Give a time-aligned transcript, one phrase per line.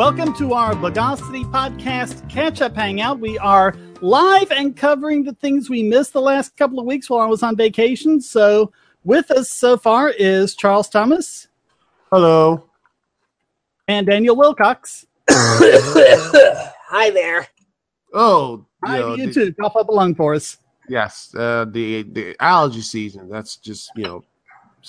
[0.00, 3.20] Welcome to our Bogosity Podcast Catch Up Hangout.
[3.20, 7.20] We are live and covering the things we missed the last couple of weeks while
[7.20, 8.18] I was on vacation.
[8.22, 8.72] So,
[9.04, 11.48] with us so far is Charles Thomas.
[12.10, 12.64] Hello.
[13.88, 15.04] And Daniel Wilcox.
[15.28, 17.46] Hi there.
[18.14, 19.52] Oh, Hi, you, know, you the- too.
[19.60, 20.56] Cough up a lung for us.
[20.88, 21.34] yes.
[21.36, 23.28] Uh, the the allergy season.
[23.28, 24.24] That's just you know.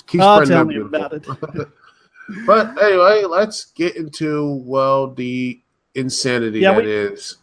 [0.06, 1.26] Keep Oh, tell me about it.
[2.46, 5.60] But anyway, let's get into well the
[5.94, 7.36] insanity Yeah, that we- is.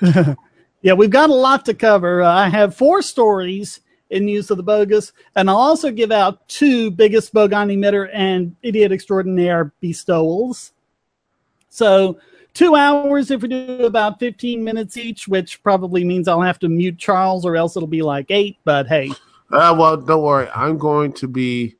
[0.80, 2.22] Yeah, we've got a lot to cover.
[2.22, 6.48] Uh, I have four stories in News of the Bogus, and I'll also give out
[6.48, 10.70] two biggest bogon emitter and idiot extraordinaire bestowals.
[11.68, 12.18] So,
[12.54, 16.68] two hours if we do about 15 minutes each, which probably means I'll have to
[16.68, 19.10] mute Charles or else it'll be like eight, but hey.
[19.50, 20.48] Uh, well, don't worry.
[20.54, 21.74] I'm going to be.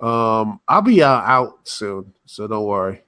[0.00, 3.02] Um, I'll be uh, out soon, so don't worry.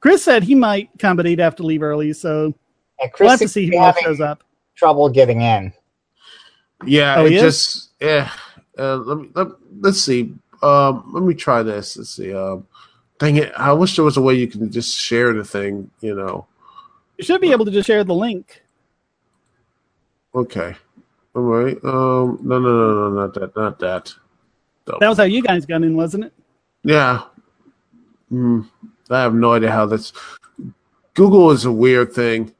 [0.00, 2.54] Chris said he might come, but he'd have to leave early, so And
[2.98, 4.42] we'll have Chris to see who else shows up.
[4.74, 5.72] trouble getting in.
[6.84, 8.30] Yeah, Oh, it just yeah.
[8.78, 9.48] Uh, let me let,
[9.80, 10.32] let's see.
[10.62, 11.96] Um, let me try this.
[11.96, 12.32] Let's see.
[12.32, 12.66] Um,
[13.18, 13.52] dang it!
[13.56, 15.90] I wish there was a way you can just share the thing.
[16.00, 16.46] You know.
[17.16, 18.62] You should be able to just share the link.
[20.34, 20.76] Okay.
[21.34, 21.76] All right.
[21.82, 22.38] Um.
[22.42, 22.60] No.
[22.60, 22.60] No.
[22.60, 23.08] No.
[23.08, 23.20] No.
[23.22, 23.56] Not that.
[23.56, 24.14] Not that.
[24.88, 24.98] No.
[25.00, 26.32] That was how you guys got in, wasn't it?
[26.84, 27.22] yeah.
[28.28, 28.62] Hmm.
[29.10, 30.12] I have no idea how that's.
[31.14, 32.52] Google is a weird thing.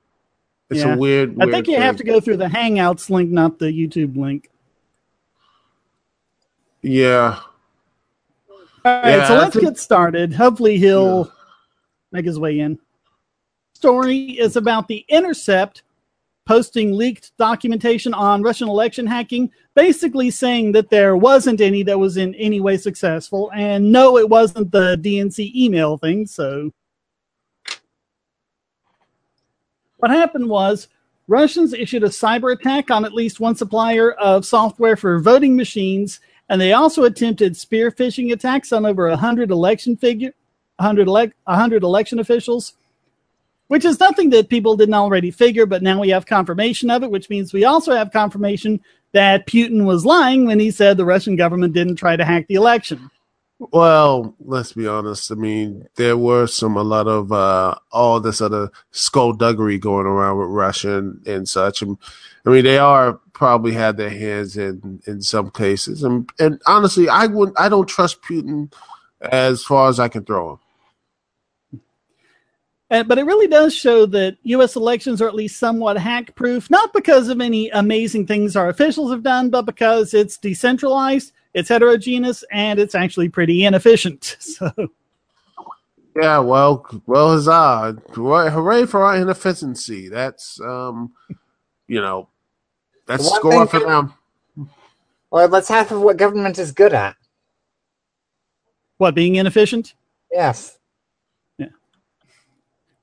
[0.71, 0.95] It's Yeah.
[0.95, 1.37] a weird.
[1.41, 4.49] I think you have to go through the Hangouts link, not the YouTube link.
[6.83, 7.41] Yeah.
[8.85, 10.33] All right, Yeah, so let's think- get started.
[10.33, 11.31] Hopefully, he'll
[12.13, 12.79] make his way in.
[13.75, 15.83] Story is about the Intercept
[16.47, 22.17] posting leaked documentation on Russian election hacking, basically saying that there wasn't any that was
[22.17, 26.27] in any way successful, and no, it wasn't the DNC email thing.
[26.27, 26.73] So,
[29.99, 30.89] what happened was
[31.29, 36.19] Russians issued a cyber attack on at least one supplier of software for voting machines,
[36.49, 40.35] and they also attempted spear phishing attacks on over 100 election figure
[40.79, 42.73] 100, elec 100 election officials,
[43.69, 47.11] which is nothing that people didn't already figure, but now we have confirmation of it,
[47.13, 48.81] which means we also have confirmation
[49.13, 52.55] that Putin was lying when he said the Russian government didn't try to hack the
[52.55, 53.11] election.
[53.59, 55.33] Well, let's be honest.
[55.33, 60.39] I mean, there were some a lot of uh, all this other skullduggery going around
[60.39, 61.83] with Russia and, and such.
[61.83, 61.99] And
[62.47, 66.05] I mean, they are probably had their hands in in some cases.
[66.05, 67.59] And and honestly, I wouldn't.
[67.59, 68.73] I don't trust Putin
[69.21, 70.59] as far as I can throw him.
[72.91, 74.75] Uh, but it really does show that U.S.
[74.75, 79.11] elections are at least somewhat hack proof, not because of any amazing things our officials
[79.11, 84.37] have done, but because it's decentralized, it's heterogeneous, and it's actually pretty inefficient.
[84.49, 84.73] So,
[86.17, 88.03] Yeah, well, well, huzzah!
[88.13, 90.09] Hooray hooray for our inefficiency.
[90.09, 91.13] That's um,
[91.87, 92.29] you know,
[93.07, 94.15] that's One score for them.
[95.31, 97.17] Well, that's half of what government is good at.
[98.97, 99.95] what, being inefficient?
[100.33, 100.78] Yes.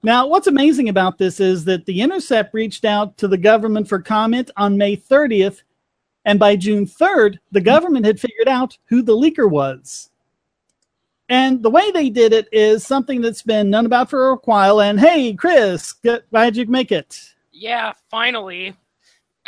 [0.06, 4.00] Now, what's amazing about this is that the Intercept reached out to the government for
[4.00, 5.64] comment on May 30th,
[6.26, 10.12] and by June 3rd, the government had figured out who the leaker was.
[11.28, 14.80] And the way they did it is something that's been known about for a while.
[14.80, 17.34] And hey, Chris, good- glad you make it.
[17.52, 18.76] Yeah, finally.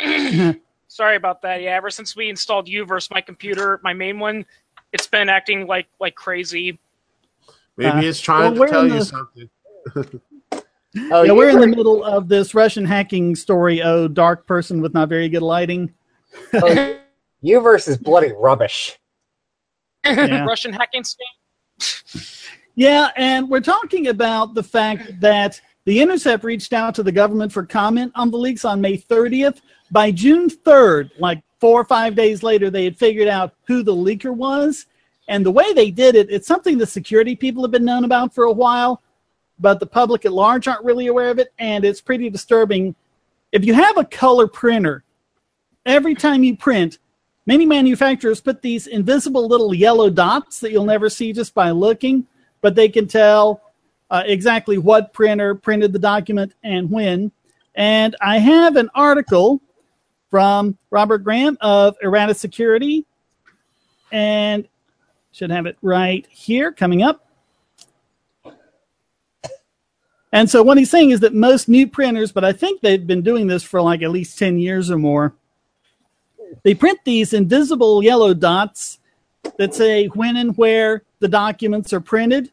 [0.88, 1.62] Sorry about that.
[1.62, 4.44] Yeah, ever since we installed U-verse, my computer, my main one,
[4.92, 6.80] it's been acting like like crazy.
[7.76, 9.50] Maybe Uh, it's trying well, to tell in you the- something.
[11.10, 13.82] Oh, yeah, we're in the middle of this Russian hacking story.
[13.82, 15.92] Oh, dark person with not very good lighting.
[16.54, 16.98] oh,
[17.40, 18.98] U-verse is bloody rubbish.
[20.04, 20.46] Yeah.
[20.46, 22.46] Russian hacking scam.
[22.74, 27.52] Yeah, and we're talking about the fact that the Intercept reached out to the government
[27.52, 29.60] for comment on the leaks on May 30th.
[29.90, 33.94] By June 3rd, like four or five days later, they had figured out who the
[33.94, 34.86] leaker was.
[35.28, 38.34] And the way they did it, it's something the security people have been known about
[38.34, 39.02] for a while,
[39.60, 41.52] but the public at large aren't really aware of it.
[41.58, 42.94] And it's pretty disturbing.
[43.52, 45.04] If you have a color printer,
[45.86, 46.98] every time you print,
[47.46, 52.26] many manufacturers put these invisible little yellow dots that you'll never see just by looking
[52.60, 53.62] but they can tell
[54.10, 57.30] uh, exactly what printer printed the document and when.
[57.74, 59.60] And I have an article
[60.30, 63.06] from Robert Graham of Errata Security,
[64.10, 64.66] and
[65.32, 67.27] should have it right here coming up.
[70.32, 73.22] And so what he's saying is that most new printers, but I think they've been
[73.22, 75.34] doing this for like at least 10 years or more,
[76.64, 78.98] they print these invisible yellow dots
[79.56, 82.50] that say when and where the documents are printed.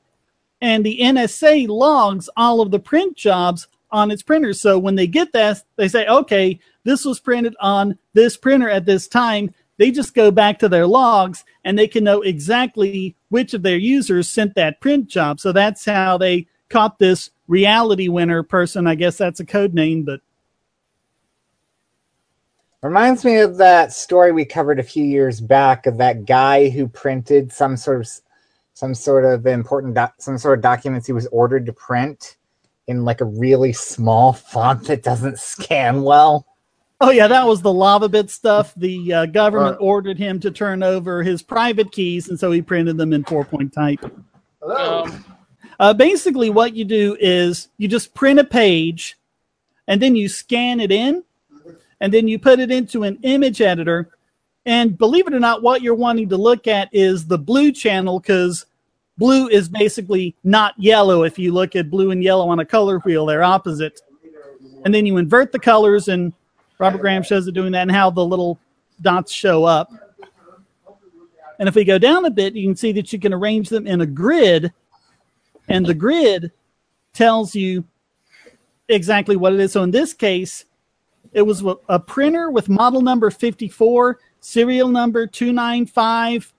[0.62, 4.60] and the NSA logs all of the print jobs on its printers.
[4.60, 8.86] So when they get that, they say, okay, this was printed on this printer at
[8.86, 9.54] this time.
[9.78, 13.78] They just go back to their logs and they can know exactly which of their
[13.78, 15.40] users sent that print job.
[15.40, 18.88] So that's how they caught this reality winner person.
[18.88, 20.22] I guess that's a code name, but
[22.86, 26.88] Reminds me of that story we covered a few years back of that guy who
[26.88, 28.08] printed some sort of
[28.76, 32.38] some sort of important doc, some sort of documents he was ordered to print
[32.86, 36.46] in like a really small font that doesn't scan well.
[37.02, 38.72] Oh yeah, that was the Lavabit stuff.
[38.76, 42.98] The uh, government ordered him to turn over his private keys, and so he printed
[42.98, 44.02] them in four point type.
[44.62, 45.06] Hello.
[45.06, 45.26] Um,
[45.80, 49.18] Uh, basically, what you do is you just print a page,
[49.88, 51.24] and then you scan it in,
[52.00, 54.10] and then you put it into an image editor.
[54.66, 58.20] And believe it or not, what you're wanting to look at is the blue channel
[58.20, 58.66] because
[59.18, 61.24] blue is basically not yellow.
[61.24, 64.02] If you look at blue and yellow on a color wheel, they're opposite.
[64.84, 66.34] And then you invert the colors, and
[66.80, 68.60] Robert Graham shows it doing that and how the little
[69.02, 69.92] dots show up.
[71.60, 73.88] And if we go down a bit, you can see that you can arrange them
[73.88, 74.74] in a grid,
[75.68, 76.52] and the grid
[77.14, 77.84] tells you
[78.90, 79.74] exactly what it is.
[79.74, 80.66] So in this case,
[81.34, 86.54] it was a printer with model number 54, serial number 295.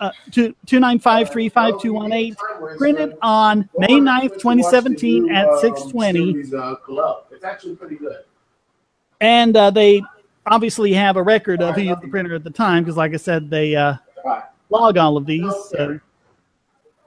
[0.00, 6.40] Uh, two, 295-35218, printed on May 9th, 2017 at 620.
[7.30, 8.24] It's actually pretty good.
[9.20, 10.02] And uh, they
[10.46, 13.18] obviously have a record of who used the printer at the time because, like I
[13.18, 13.96] said, they uh,
[14.70, 15.52] log all of these.
[15.68, 16.00] So.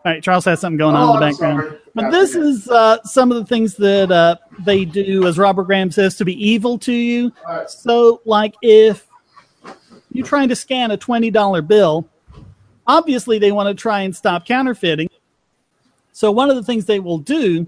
[0.05, 1.79] All right, Charles has something going on in the background.
[1.95, 5.91] But this is uh, some of the things that uh, they do, as Robert Graham
[5.91, 7.31] says, to be evil to you.
[7.67, 9.07] So, like if
[10.11, 12.05] you're trying to scan a $20 bill,
[12.85, 15.09] obviously they want to try and stop counterfeiting.
[16.11, 17.65] So, one of the things they will do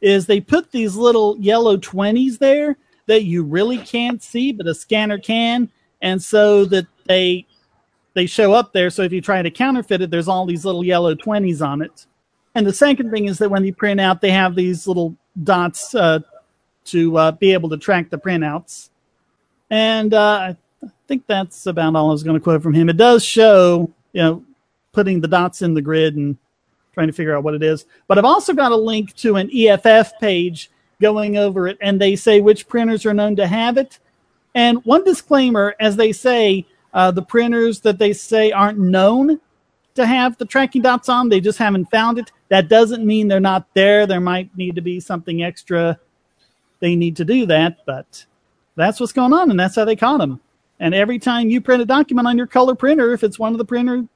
[0.00, 2.76] is they put these little yellow 20s there
[3.06, 5.70] that you really can't see, but a scanner can.
[6.00, 7.46] And so that they
[8.14, 8.90] they show up there.
[8.90, 12.06] So if you try to counterfeit it, there's all these little yellow 20s on it.
[12.54, 15.94] And the second thing is that when you print out, they have these little dots
[15.94, 16.20] uh,
[16.86, 18.90] to uh, be able to track the printouts.
[19.70, 20.54] And uh,
[20.84, 22.90] I think that's about all I was going to quote from him.
[22.90, 24.44] It does show, you know,
[24.92, 26.36] putting the dots in the grid and
[26.92, 27.86] trying to figure out what it is.
[28.06, 30.70] But I've also got a link to an EFF page
[31.00, 33.98] going over it, and they say which printers are known to have it.
[34.54, 39.40] And one disclaimer, as they say, uh, the printers that they say aren't known
[39.94, 42.32] to have the tracking dots on, they just haven't found it.
[42.48, 44.06] That doesn't mean they're not there.
[44.06, 45.98] There might need to be something extra
[46.80, 48.26] they need to do that, but
[48.74, 50.40] that's what's going on, and that's how they caught them.
[50.80, 53.58] And every time you print a document on your color printer, if it's one of
[53.58, 54.06] the printer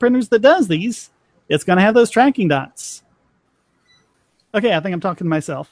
[0.00, 1.10] printers that does these,
[1.48, 3.04] it's going to have those tracking dots.
[4.54, 5.70] Okay, I think I'm talking to myself.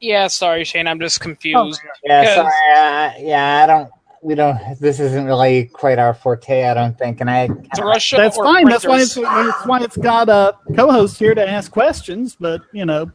[0.00, 0.88] yeah, sorry, Shane.
[0.88, 1.80] I'm just confused.
[2.02, 2.46] Yeah, sorry.
[2.48, 3.90] Uh, yeah, I don't.
[4.22, 4.58] We don't.
[4.80, 7.20] This isn't really quite our forte, I don't think.
[7.20, 7.48] And I.
[7.64, 8.68] It's Russia That's or fine.
[8.68, 12.36] That's why it's that's why it's got a co-host here to ask questions.
[12.38, 13.10] But you know,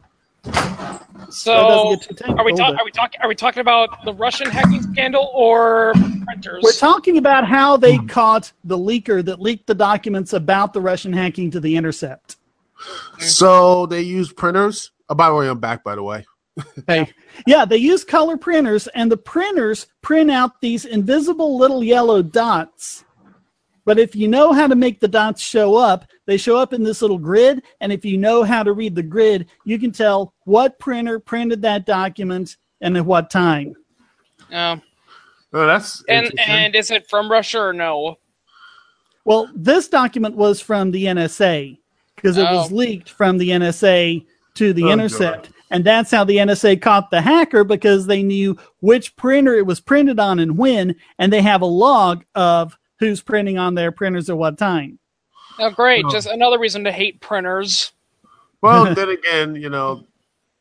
[1.30, 2.78] So, doesn't get too technical, are we talking?
[2.78, 3.20] Are we talking?
[3.20, 5.92] Are we talking about the Russian hacking scandal or
[6.24, 6.62] printers?
[6.62, 8.06] we're talking about how they hmm.
[8.06, 12.36] caught the leaker that leaked the documents about the Russian hacking to the Intercept.
[13.18, 14.92] So they use printers.
[15.08, 15.84] Oh, by the way, I'm back.
[15.84, 16.24] By the way,
[16.86, 17.12] Hey,
[17.46, 23.04] yeah, they use color printers, and the printers print out these invisible little yellow dots.
[23.84, 26.82] But if you know how to make the dots show up, they show up in
[26.82, 27.62] this little grid.
[27.80, 31.62] And if you know how to read the grid, you can tell what printer printed
[31.62, 33.74] that document and at what time.
[34.52, 34.82] Um,
[35.54, 38.18] oh, that's and and is it from Russia or no?
[39.24, 41.78] Well, this document was from the NSA
[42.16, 42.74] because it was Oh.
[42.74, 45.46] leaked from the NSA to the Oh, Intercept.
[45.50, 45.54] God.
[45.70, 49.80] And that's how the NSA caught the hacker because they knew which printer it was
[49.80, 54.30] printed on and when, and they have a log of who's printing on their printers
[54.30, 54.98] at what time.
[55.58, 56.04] Oh, great!
[56.06, 56.10] Oh.
[56.10, 57.92] Just another reason to hate printers.
[58.62, 60.04] well, then again, you know,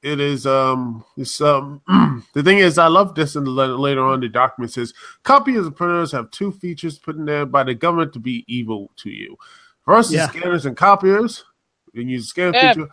[0.03, 1.81] it is um it's um
[2.33, 5.65] the thing is I love this in the letter, later on the document says copies
[5.65, 9.09] of printers have two features put in there by the government to be evil to
[9.09, 9.37] you.
[9.85, 10.25] First Yeah.
[10.25, 11.45] is scanners and copiers.
[11.93, 12.73] You can use the scanner Yeah.
[12.73, 12.89] feature.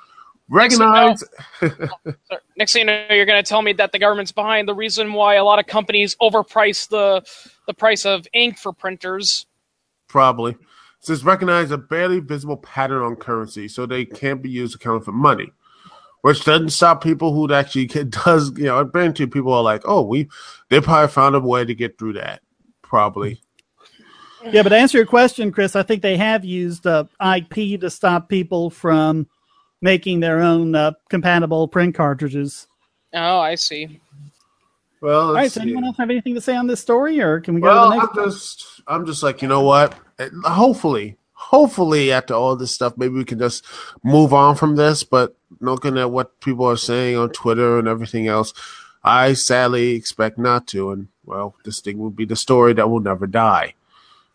[0.49, 1.25] Recognize
[1.61, 4.75] So, Next thing you know, you're going to tell me that the government's behind the
[4.75, 7.25] reason why a lot of companies overprice the
[7.67, 9.47] the price of ink for printers.
[10.07, 10.53] probably.
[10.53, 14.79] It says recognize a barely visible pattern on currency, so they can't be used to
[14.79, 15.53] count for money.
[16.21, 18.85] Which doesn't stop people who actually can, does you know.
[18.85, 20.29] Granted, people are like, oh, we
[20.69, 22.43] they probably found a way to get through that.
[22.83, 23.41] Probably.
[24.51, 27.05] Yeah, but to answer your question, Chris, I think they have used uh,
[27.37, 29.27] IP to stop people from
[29.85, 32.67] making their own uh, compatible print cartridges.
[33.15, 34.01] Oh, I see.
[35.01, 35.45] Well, All right.
[35.45, 35.63] let's So, see.
[35.63, 37.81] anyone else have anything to say on this story, or can we go Well, to
[37.81, 38.15] the I'm next?
[38.15, 38.31] one?
[38.31, 39.95] just, I'm just like, you know what?
[40.45, 43.65] Hopefully, hopefully, after all this stuff, maybe we can just
[44.05, 45.05] move on from this.
[45.05, 48.55] But looking at what people are saying on Twitter and everything else,
[49.05, 50.93] I sadly expect not to.
[50.93, 53.75] And well, this thing will be the story that will never die.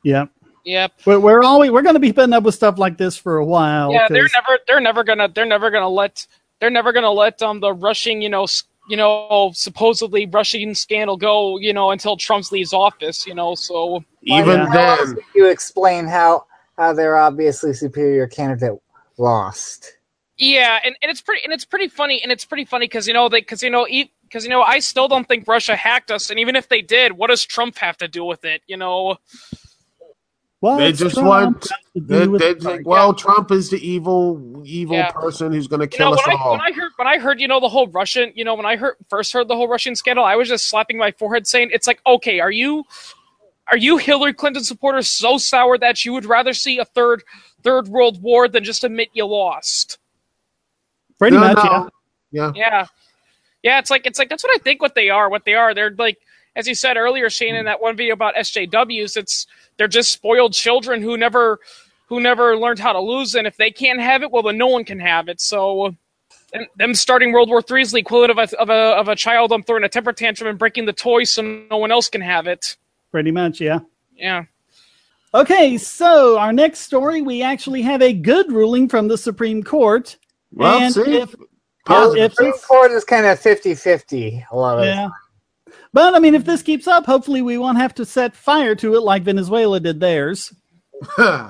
[0.04, 0.28] Yeah.
[0.70, 0.92] Yep.
[1.06, 3.46] We're, we're always we're going to be putting up with stuff like this for a
[3.46, 3.92] while.
[3.92, 6.28] Yeah, they're 'cause- never they're never gonna they're never gonna let
[6.60, 8.46] they're never gonna let um the Russian you know
[8.88, 14.04] you know supposedly Russian scandal go you know until Trump leaves office you know so
[14.24, 14.98] Even Yeah.
[15.06, 16.46] Then, you explain how
[16.78, 18.74] how their obviously superior candidate
[19.18, 19.94] lost?
[20.38, 23.14] yeah and, and it's pretty and it's pretty funny and it's pretty funny because you
[23.14, 23.86] know they because you know
[24.24, 27.12] because you know I still don't think Russia hacked us and even if they did
[27.14, 29.18] what does Trump have to do with it you know
[30.62, 33.78] What's They just Trump want- got to do they, they think, well, Trump is the
[33.78, 35.10] evil, evil Yeah.
[35.12, 36.52] person who's going to you kill know us when I, all.
[36.52, 38.76] when I heard when I heard you know the whole Russian you know when I
[38.76, 41.88] heard first heard the whole Russian scandal I was just slapping my forehead saying it's
[41.88, 42.84] like okay are you
[43.72, 47.24] are you Hillary Clinton supporters so sour that you would rather see a third
[47.64, 49.98] third world war than just admit you lost
[51.20, 51.90] Pretty No, much, no.
[52.32, 52.52] yeah.
[52.52, 52.52] yeah.
[52.56, 52.86] yeah
[53.64, 55.74] yeah it's like it's like that's what I think what they are what they are
[55.74, 56.18] they're like
[56.60, 59.48] as you said earlier Shane in that one video about SJWs it's
[59.78, 61.60] they're just spoiled children who never
[62.08, 64.68] who never learned how to lose and if they can't have it well then no
[64.68, 65.96] one can have it so
[66.54, 69.16] and them starting World War III is the equivalent of a of a of a
[69.16, 72.22] child um, throwing a temper tantrum and breaking the toy so no one else can
[72.22, 72.78] have it.
[73.12, 73.80] Pretty much, yeah.
[74.16, 74.46] Yeah.
[75.34, 80.18] Okay, so our next story, we actually have a good ruling from the Supreme Court.
[80.52, 81.36] Well, and see, if,
[81.86, 82.18] Positive.
[82.18, 85.10] yeah, if Supreme Court is kind of 50-50 a lot of yeah.
[85.94, 88.96] But I mean, if this keeps up, hopefully we won't have to set fire to
[88.96, 90.54] it like Venezuela did theirs.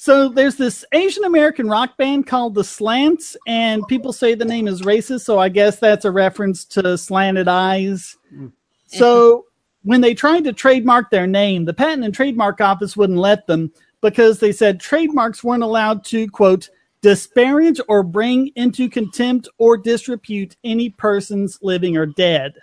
[0.00, 4.68] So there's this Asian American rock band called the Slants, and people say the name
[4.68, 8.16] is racist, so I guess that's a reference to slanted eyes.
[8.32, 8.52] Mm.
[8.86, 9.46] So
[9.82, 13.72] when they tried to trademark their name, the Patent and Trademark Office wouldn't let them
[14.00, 16.70] because they said trademarks weren't allowed to, quote,
[17.02, 22.54] disparage or bring into contempt or disrepute any persons living or dead.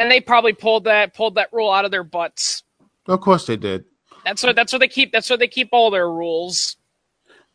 [0.00, 2.62] And they probably pulled that pulled that rule out of their butts.
[3.06, 3.84] of course they did.
[4.24, 6.76] That's what that's what they keep that's what they keep all their rules.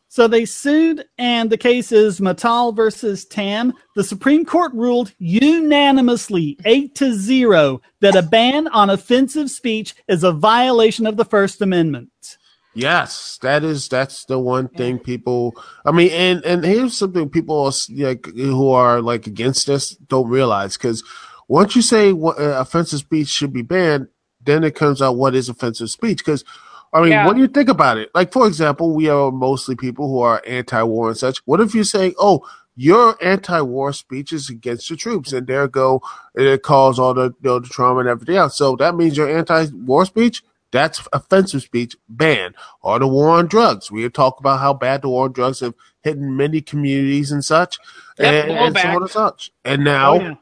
[0.08, 3.74] So they sued, and the case is Matal versus Tam.
[3.96, 10.22] The Supreme Court ruled unanimously, eight to zero, that a ban on offensive speech is
[10.22, 12.38] a violation of the First Amendment.
[12.74, 15.54] Yes, that is that's the one thing people.
[15.84, 20.76] I mean, and and here's something people like who are like against this don't realize
[20.76, 21.02] because
[21.48, 24.08] once you say what, uh, offensive speech should be banned,
[24.44, 26.44] then it comes out what is offensive speech because.
[26.92, 27.26] I mean, Yeah.
[27.26, 31.08] when you think about it, like for example, we are mostly people who are anti-war
[31.08, 31.38] and such.
[31.44, 36.00] What if you say, "Oh, your anti-war speech is against the troops," and there go,
[36.34, 38.56] and it caused all the, you know, the trauma and everything else.
[38.56, 42.54] So that means your anti-war speech that's offensive speech banned.
[42.82, 43.90] Or the war on drugs.
[43.90, 47.44] We have talked about how bad the war on drugs have hit many communities and
[47.44, 47.78] such,
[48.18, 49.50] Yep, and, and so on and such.
[49.64, 50.34] And now, Oh, yeah.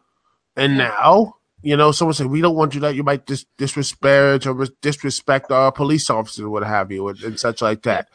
[0.56, 2.94] And now, you know, someone said we don't want you that.
[2.94, 7.40] You might dis- disrespect or disrespect our police officers, or what have you, and, and
[7.40, 8.08] such like that.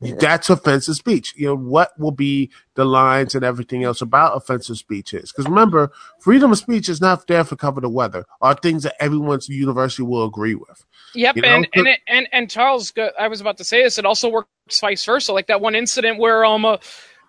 [0.00, 1.34] That's offensive speech.
[1.36, 5.46] You know what will be the lines and everything else about offensive speech is because
[5.46, 8.24] remember, freedom of speech is not there for cover the weather.
[8.40, 10.86] Are things that everyone's university will agree with.
[11.14, 13.98] Yep, You know, and and it, and and Charles, I was about to say this.
[13.98, 14.48] It also works
[14.80, 16.78] vice versa, like that one incident where um uh,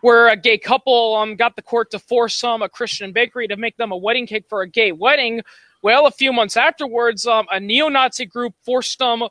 [0.02, 3.56] where a gay couple um got the court to force um a Christian bakery to
[3.58, 5.42] make them a wedding cake for a gay wedding.
[5.84, 9.24] Well, a few months afterwards, um a neo-Nazi group forced them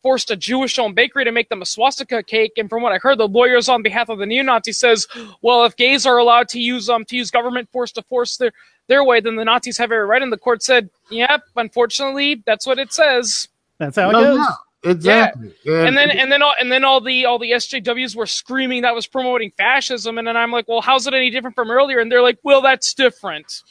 [0.00, 2.52] forced a Jewish-owned bakery to make them a swastika cake.
[2.56, 5.08] And from what I heard, the lawyers on behalf of the neo-Nazi says,
[5.42, 8.52] well, if gays are allowed to use um to use government force to force their
[8.86, 10.22] their way, then the Nazis have every right.
[10.22, 13.48] And the court said, yep, unfortunately, that's what it says.
[13.78, 14.38] That's how it No, goes.
[14.38, 14.52] yeah,
[14.84, 15.54] exactly.
[15.66, 18.94] and then and then all, and then all the all the SJWs were screaming that
[18.94, 21.98] was promoting fascism, and then I'm like, well, how's it any different from earlier?
[21.98, 23.62] And they're like, well, that's different.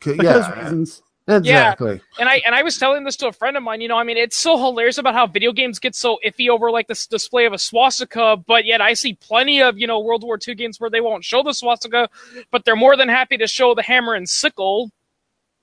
[0.00, 1.02] Because yeah, reasons.
[1.28, 2.00] exactly.
[2.18, 3.80] And I and I was telling this to a friend of mine.
[3.80, 6.70] You know, I mean, it's so hilarious about how video games get so iffy over
[6.70, 10.24] like this display of a swastika, but yet I see plenty of you know World
[10.24, 12.08] War II games where they won't show the swastika,
[12.50, 14.90] but they're more than happy to show the hammer and sickle.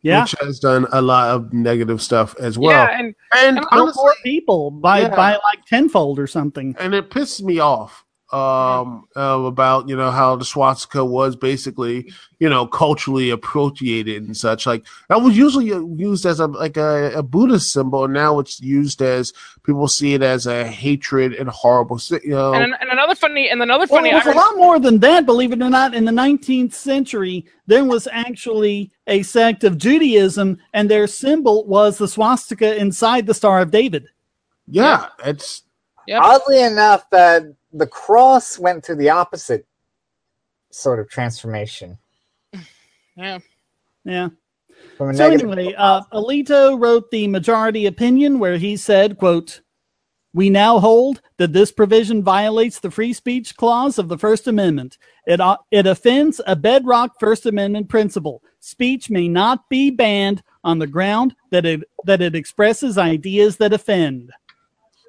[0.06, 0.22] Yeah.
[0.22, 2.72] which has done a lot of negative stuff as well.
[2.72, 5.16] yeah, and and and honestly, more people by, Yeah.
[5.16, 6.76] by like tenfold or something.
[6.80, 12.12] and it pisses me off um, uh, about you know how the swastika was basically
[12.40, 14.66] you know culturally appropriated and such.
[14.66, 18.60] Like that was usually used as a like a, a Buddhist symbol, and now it's
[18.60, 19.32] used as
[19.64, 22.00] people see it as a hatred and horrible.
[22.10, 24.10] You know, and, and another funny and another funny.
[24.10, 25.26] Well, it was a lot more than that.
[25.26, 30.58] Believe it or not, in the 19th century, there was actually a sect of Judaism,
[30.74, 34.08] and their symbol was the swastika inside the Star of David.
[34.68, 35.62] Yeah, it's
[36.08, 36.22] Yep.
[36.22, 37.44] Oddly enough, that
[37.76, 39.68] the cross went through the opposite
[40.72, 41.98] sort of transformation.
[43.18, 43.40] Yeah.
[44.04, 44.28] Yeah.
[44.98, 49.62] So anyway, uh, Alito wrote the majority opinion where he said, quote,
[50.34, 54.98] we now hold that this provision violates the free speech clause of the First Amendment.
[55.26, 58.44] It, uh, it offends a bedrock First Amendment principle.
[58.60, 63.72] Speech may not be banned on the ground that it, that it expresses ideas that
[63.72, 64.32] offend.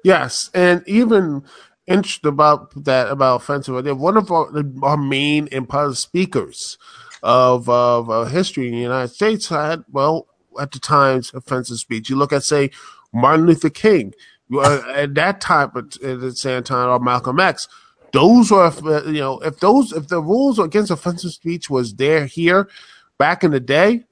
[0.01, 1.43] Yes, and even
[1.87, 3.95] interested about that about offensive idea.
[3.95, 4.51] One of our,
[4.83, 6.77] our main and positive speakers
[7.23, 10.27] of of uh, history in the United States had well
[10.59, 12.09] at the times offensive speech.
[12.09, 12.71] You look at say
[13.13, 14.13] Martin Luther King
[14.53, 17.67] uh, at that time at, the same time or Malcolm X.
[18.13, 18.71] Those were
[19.07, 22.69] you know if those if the rules against offensive speech was there here
[23.17, 24.03] back in the day,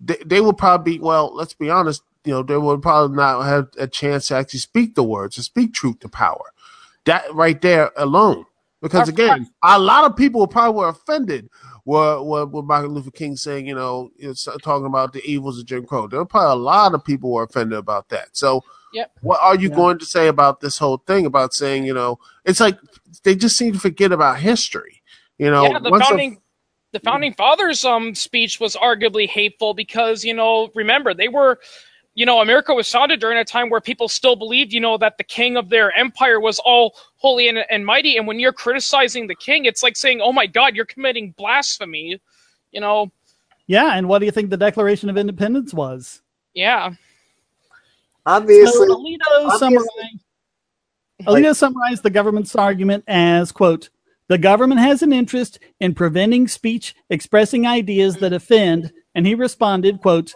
[0.00, 1.34] they, they would probably well.
[1.34, 4.94] Let's be honest you know, they would probably not have a chance to actually speak
[4.94, 6.49] the words, to speak truth to power.
[7.10, 8.46] That right there alone.
[8.80, 11.50] Because again, a lot of people probably were offended
[11.84, 14.10] were, were, were Martin Luther King saying, you know,
[14.62, 16.06] talking about the evils of Jim Crow.
[16.06, 18.28] There were probably a lot of people were offended about that.
[18.32, 18.62] So,
[18.92, 19.10] yep.
[19.22, 19.76] what are you yeah.
[19.76, 22.78] going to say about this whole thing about saying, you know, it's like
[23.24, 25.02] they just seem to forget about history.
[25.38, 26.34] You know, yeah, the founding.
[26.34, 26.40] A,
[26.92, 31.60] the founding fathers' um speech was arguably hateful because you know remember they were
[32.14, 35.16] you know, America was founded during a time where people still believed, you know, that
[35.16, 38.16] the king of their empire was all holy and, and mighty.
[38.16, 42.20] And when you're criticizing the king, it's like saying, oh my God, you're committing blasphemy,
[42.72, 43.12] you know?
[43.66, 43.96] Yeah.
[43.96, 46.22] And what do you think the Declaration of Independence was?
[46.52, 46.92] Yeah.
[48.26, 48.72] Obviously.
[48.72, 49.58] So Alito, obviously.
[49.58, 50.24] Summarized,
[51.22, 53.88] Alito summarized the government's argument as, quote,
[54.26, 58.92] the government has an interest in preventing speech expressing ideas that offend.
[59.14, 60.34] And he responded, quote,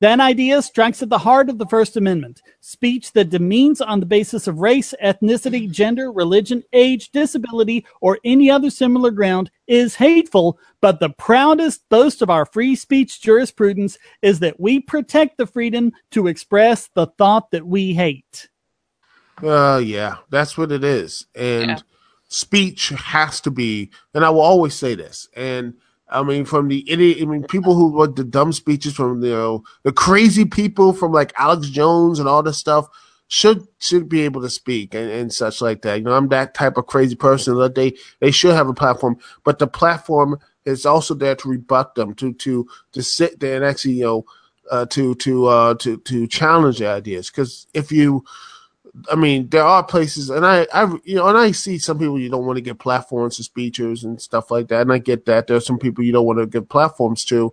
[0.00, 2.40] that idea strikes at the heart of the First Amendment.
[2.60, 8.50] Speech that demeans on the basis of race, ethnicity, gender, religion, age, disability, or any
[8.50, 14.38] other similar ground is hateful, but the proudest boast of our free speech jurisprudence is
[14.38, 18.48] that we protect the freedom to express the thought that we hate.
[19.42, 21.26] Uh, yeah, that's what it is.
[21.34, 21.78] And yeah.
[22.28, 25.74] speech has to be, and I will always say this, and
[26.10, 29.30] I mean, from the idiot, I mean, people who wrote the dumb speeches from you
[29.30, 32.88] know the crazy people from like Alex Jones and all this stuff
[33.28, 35.98] should should be able to speak and, and such like that.
[35.98, 39.18] You know, I'm that type of crazy person that they they should have a platform,
[39.44, 43.64] but the platform is also there to rebut them, to to to sit there and
[43.64, 44.24] actually you know
[44.70, 47.30] uh, to to uh, to to challenge the ideas.
[47.30, 48.24] Because if you
[49.10, 52.18] I mean, there are places, and I, I, you know, and I see some people
[52.18, 55.26] you don't want to get platforms to speeches and stuff like that, and I get
[55.26, 55.46] that.
[55.46, 57.52] There are some people you don't want to give platforms to,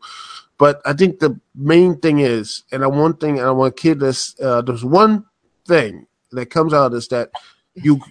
[0.58, 3.82] but I think the main thing is, and I one thing, and I want to
[3.82, 4.40] kid this.
[4.40, 5.26] Uh, there's one
[5.68, 7.32] thing that comes out is that
[7.74, 8.02] you,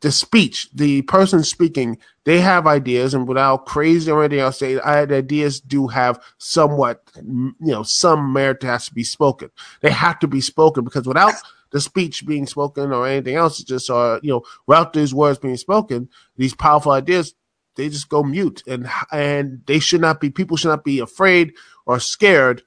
[0.00, 4.80] the speech, the person speaking, they have ideas, and without crazy or anything else, they
[4.80, 9.50] ideas do have somewhat, you know, some merit that has to be spoken.
[9.80, 11.34] They have to be spoken because without
[11.72, 13.58] the speech being spoken or anything else.
[13.58, 17.34] just uh, you know, without these words being spoken, these powerful ideas,
[17.76, 20.30] they just go mute, and and they should not be.
[20.30, 21.54] People should not be afraid
[21.86, 22.62] or scared,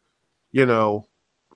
[0.52, 1.08] you know,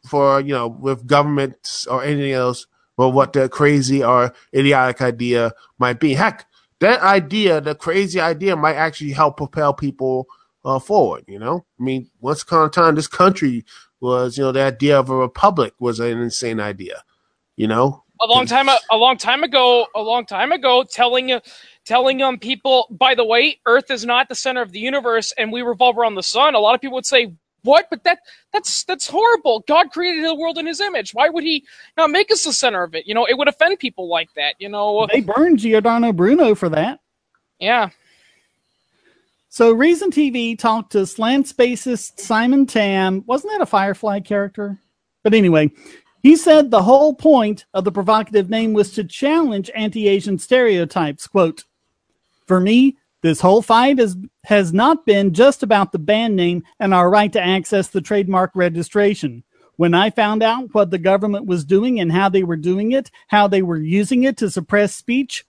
[0.08, 5.52] for you know, with governments or anything else, or what the crazy or idiotic idea
[5.80, 6.14] might be.
[6.14, 6.46] Heck,
[6.80, 10.28] that idea, the crazy idea, might actually help propel people
[10.64, 11.24] uh, forward.
[11.28, 13.66] You know, I mean, once upon a time, this country
[14.00, 17.04] was, you know, the idea of a republic was an insane idea
[17.60, 18.04] you know?
[18.22, 21.40] A long time a long time ago a long time ago telling
[21.86, 25.54] telling um people by the way earth is not the center of the universe and
[25.54, 26.56] we revolve around the sun.
[26.56, 27.88] A lot of people would say what?
[27.90, 28.20] But that
[28.52, 29.64] that's that's horrible.
[29.68, 31.14] God created the world in his image.
[31.14, 31.66] Why would he
[31.98, 33.08] not make us the center of it?
[33.08, 35.08] You know it would offend people like that you know?
[35.12, 37.00] They burned giordano bruno for that.
[37.60, 37.90] Yeah.
[39.50, 43.24] So reason tv talked to Slants bassist simon tam.
[43.28, 44.78] Wasn't that a firefly character?
[45.24, 45.72] But anyway
[46.22, 51.28] he said the whole point of the provocative name was to challenge anti-Asian stereotypes.
[51.28, 51.64] Quote,
[52.46, 56.94] For me, this whole fight has, has not been just about the band name and
[56.94, 59.44] our right to access the trademark registration.
[59.76, 63.12] When I found out what the government was doing and how they were doing it,
[63.28, 65.46] how they were using it to suppress speech,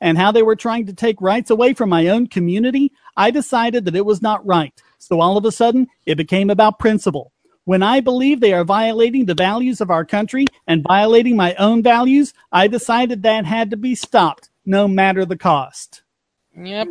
[0.00, 3.84] and how they were trying to take rights away from my own community, I decided
[3.84, 4.74] that it was not right.
[4.98, 7.32] So all of a sudden, it became about principle.
[7.66, 11.82] When I believe they are violating the values of our country and violating my own
[11.82, 16.02] values, I decided that had to be stopped, no matter the cost.
[16.56, 16.88] Yep.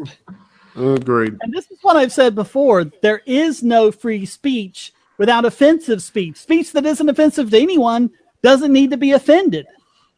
[0.76, 1.38] Agreed.
[1.42, 6.36] And this is what I've said before there is no free speech without offensive speech.
[6.36, 8.12] Speech that isn't offensive to anyone
[8.44, 9.66] doesn't need to be offended.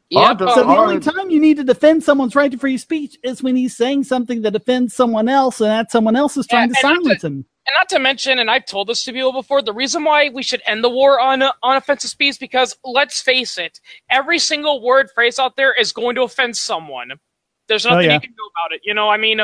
[0.09, 0.39] Yep.
[0.39, 3.55] So the only time you need to defend someone's right to free speech is when
[3.55, 6.87] he's saying something that offends someone else and that someone else is trying Yeah, to
[6.87, 7.45] and not silence him.
[7.67, 10.43] And not to mention, and I've told this to people before, the reason why we
[10.43, 15.09] should end the war on on offensive speech because let's face it, every single word
[15.15, 17.13] phrase out there is going to offend someone.
[17.69, 18.13] There's Oh, nothing yeah.
[18.13, 18.81] you can do about it.
[18.85, 19.41] You know, I mean,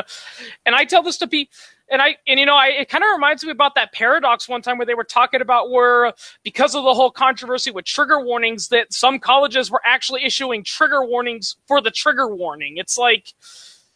[0.66, 1.54] and I tell this to people,
[1.90, 4.62] and I and you know, I it kind of reminds me about that paradox one
[4.62, 8.68] time where they were talking about where because of the whole controversy with trigger warnings,
[8.68, 12.78] that some colleges were actually issuing trigger warnings for the trigger warning.
[12.78, 13.34] It's like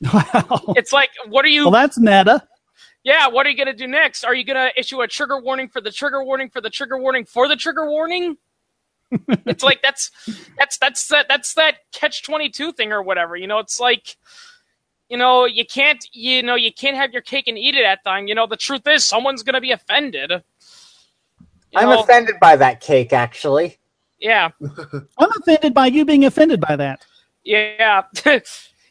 [0.12, 0.76] Wow.
[0.76, 2.46] it's like what are you Well, that's meta.
[3.08, 4.22] Yeah, what are you going to do next?
[4.22, 6.98] Are you going to issue a trigger warning for the trigger warning for the trigger
[6.98, 8.36] warning for the trigger warning?
[9.46, 10.10] it's like that's
[10.58, 13.34] that's that's that that's that catch 22 thing or whatever.
[13.34, 14.18] You know, it's like
[15.08, 18.04] you know, you can't you know, you can't have your cake and eat it at
[18.04, 18.28] time.
[18.28, 20.30] You know, the truth is someone's going to be offended.
[20.30, 22.02] You I'm know?
[22.02, 23.78] offended by that cake, actually.
[24.18, 24.50] Yeah.
[24.60, 27.06] I'm offended by you being offended by that.
[27.42, 28.02] Yeah.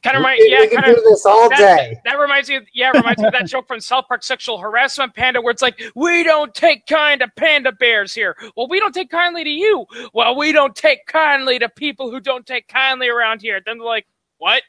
[0.04, 1.98] kind of remind yeah, kind do of this all that, day.
[2.06, 5.16] That reminds me, of, yeah, reminds me of that joke from South Park Sexual Harassment
[5.16, 8.94] Panda, where it's like, "We don't take kind to panda bears here." Well, we don't
[8.94, 9.86] take kindly to you.
[10.14, 13.62] Well, we don't take kindly to people who don't take kindly around here.
[13.66, 14.08] Then they're like,
[14.40, 14.64] "What?"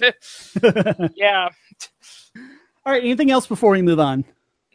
[1.14, 1.48] yeah,
[2.86, 3.02] All right.
[3.04, 4.24] Anything else before we move on?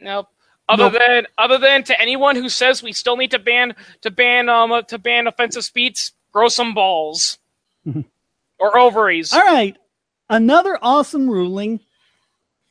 [0.00, 0.28] nope.
[0.68, 0.90] Other Nope.
[0.90, 4.72] than other than to anyone who says we still need to ban to ban um
[4.88, 7.38] to ban offensive speech, grow some balls
[8.60, 9.32] or ovaries.
[9.32, 9.76] All right.
[10.28, 11.80] Another awesome ruling.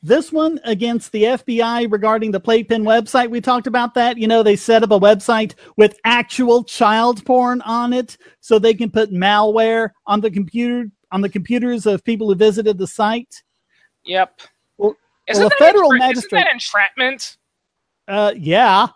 [0.02, 3.28] This one against the FBI regarding the Playpen website.
[3.28, 4.16] We talked about that.
[4.16, 8.72] You know, they set up a website with actual child porn on it so they
[8.72, 13.42] can put malware on the computer on the computers of people who visited the site.
[14.04, 14.40] Yep.
[14.78, 17.36] Well- isn't well, federal entra- magistrate- Isn't that entrapment?
[18.08, 18.86] Uh yeah.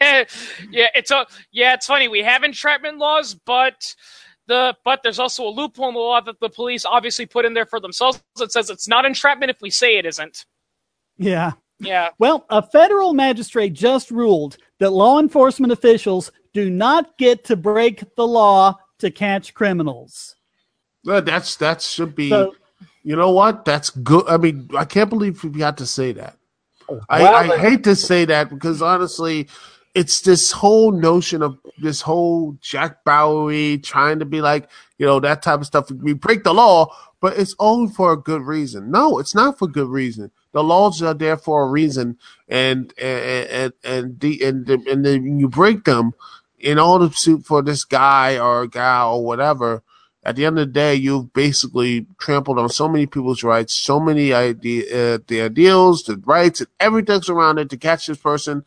[0.00, 0.24] yeah,
[0.70, 2.06] yeah, it's a yeah, it's funny.
[2.08, 3.94] We have entrapment laws, but
[4.48, 7.54] the but there's also a loophole in the law that the police obviously put in
[7.54, 10.44] there for themselves that says it's not entrapment if we say it isn't.
[11.16, 11.52] Yeah.
[11.80, 17.56] Yeah, Well, a federal magistrate just ruled that law enforcement officials do not get to
[17.56, 20.36] break the law to catch criminals.
[21.08, 22.28] Uh, That's that should be.
[22.28, 22.54] So
[23.02, 23.64] you know what?
[23.64, 24.24] That's good.
[24.28, 26.36] I mean, I can't believe we had to say that.
[27.08, 29.48] I, Well, I then- hate to say that because honestly,
[29.94, 35.20] it's this whole notion of this whole Jack Bauer trying to be like, you know,
[35.20, 35.90] that type of stuff.
[35.90, 38.90] We break the law, but it's only for a good reason.
[38.90, 40.30] No, it's not for good reason.
[40.52, 45.04] The laws are there for a reason, and and and and the and, the, and
[45.04, 46.12] then you break them
[46.58, 49.82] in order to suit for this guy or gal or whatever.
[50.24, 53.98] At the end of the day, you've basically trampled on so many people's rights, so
[53.98, 58.64] many idea, uh, the ideals, the rights, and everything's around it to catch this person.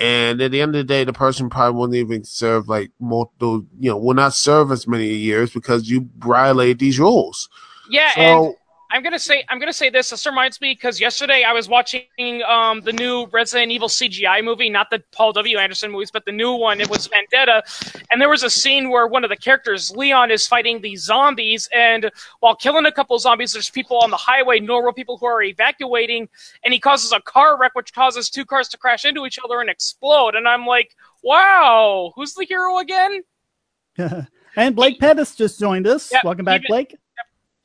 [0.00, 3.66] And at the end of the day, the person probably won't even serve like multiple,
[3.78, 7.50] you know, will not serve as many years because you violate these rules.
[7.90, 8.56] yeah, and So
[8.92, 10.10] I'm gonna say I'm gonna say this.
[10.10, 14.68] This reminds me because yesterday I was watching um, the new Resident Evil CGI movie,
[14.68, 15.58] not the Paul W.
[15.58, 16.80] Anderson movies, but the new one.
[16.80, 17.62] It was Vendetta,
[18.10, 21.68] and there was a scene where one of the characters, Leon, is fighting these zombies,
[21.72, 25.42] and while killing a couple zombies, there's people on the highway, normal people who are
[25.42, 26.28] evacuating,
[26.64, 29.60] and he causes a car wreck, which causes two cars to crash into each other
[29.60, 30.34] and explode.
[30.34, 33.22] And I'm like, wow, who's the hero again?
[34.56, 36.12] and Blake Pettys just joined us.
[36.24, 36.96] Welcome back, even- Blake.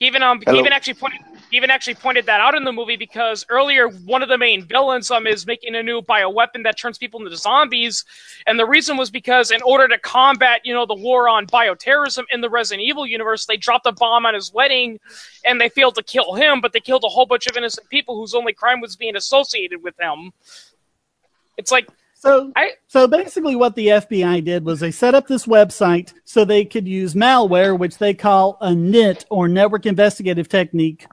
[0.06, 0.60] He even um Hello.
[0.60, 1.20] even actually pointed
[1.52, 5.10] even actually pointed that out in the movie because earlier one of the main villains
[5.10, 8.06] um is making a new bioweapon that turns people into zombies,
[8.46, 12.24] and the reason was because in order to combat you know the war on bioterrorism
[12.32, 15.00] in the Resident Evil universe, they dropped a bomb on his wedding,
[15.44, 18.16] and they failed to kill him, but they killed a whole bunch of innocent people
[18.16, 20.32] whose only crime was being associated with him.
[21.58, 21.90] It's like
[22.26, 26.44] So, I so basically, what the FBI did was they set up this website so
[26.44, 31.06] they could use malware, which they call a NIT or Network Investigative Technique,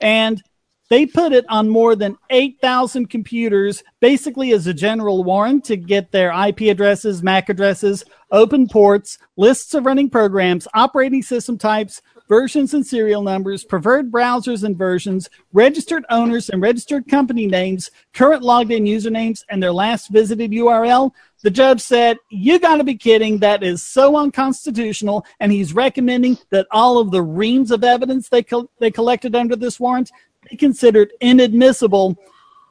[0.00, 0.40] and
[0.88, 6.12] they put it on more than 8,000 computers, basically as a general warrant to get
[6.12, 12.74] their IP addresses, MAC addresses, open ports, lists of running programs, operating system types, versions
[12.74, 18.72] and serial numbers, preferred browsers and versions, registered owners and registered company names, current logged
[18.72, 21.12] in usernames, and their last visited URL.
[21.42, 23.38] The judge said, You got to be kidding.
[23.38, 25.24] That is so unconstitutional.
[25.40, 29.56] And he's recommending that all of the reams of evidence they, co- they collected under
[29.56, 30.10] this warrant
[30.48, 32.16] be considered inadmissible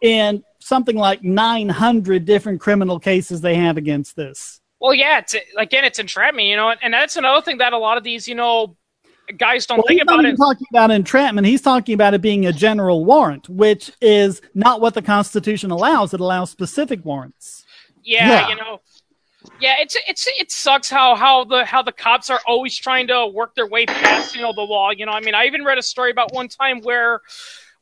[0.02, 4.62] in something like 900 different criminal cases they have against this.
[4.80, 7.98] Well, yeah, it's again, it's entrapment, you know, and that's another thing that a lot
[7.98, 8.76] of these, you know,
[9.38, 10.38] guys don't well, think he's about not it.
[10.38, 11.48] talking about entrapment.
[11.48, 16.14] He's talking about it being a general warrant, which is not what the Constitution allows.
[16.14, 17.66] It allows specific warrants.
[18.04, 18.50] Yeah, Yeah.
[18.50, 18.82] you know.
[19.62, 23.28] Yeah, it's it's it sucks how how the how the cops are always trying to
[23.28, 24.90] work their way past you know the law.
[24.90, 27.22] You know, I mean, I even read a story about one time where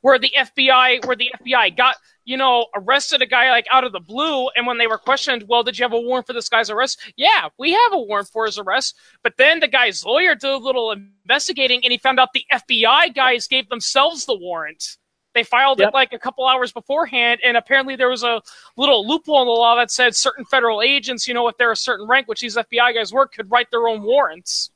[0.01, 3.91] where the FBI where the FBI got you know arrested a guy like out of
[3.91, 6.49] the blue, and when they were questioned, well, did you have a warrant for this
[6.49, 6.99] guy's arrest?
[7.15, 8.95] Yeah, we have a warrant for his arrest.
[9.23, 13.13] But then the guy's lawyer did a little investigating, and he found out the FBI
[13.13, 14.97] guys gave themselves the warrant.
[15.33, 15.89] They filed Yep.
[15.89, 18.41] it like a couple hours beforehand, and apparently there was a
[18.77, 21.75] little loophole in the law that said certain federal agents, you know, if they're a
[21.75, 24.69] certain rank, which these FBI guys were, could write their own warrants.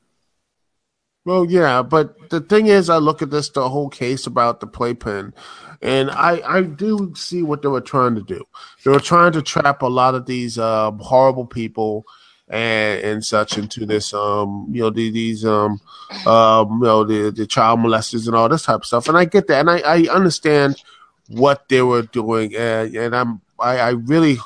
[1.26, 4.68] Well, yeah, but the thing is, I look at this the whole case about the
[4.68, 5.34] playpen,
[5.82, 8.44] and I I do see what they were trying to do.
[8.84, 12.06] They were trying to trap a lot of these um, horrible people
[12.50, 15.82] and and such into this um you know the, these um
[16.26, 19.08] um you know the the child molesters and all this type of stuff.
[19.08, 20.82] And I get that, and I I understand
[21.28, 24.38] what they were doing, and, and I'm I, I really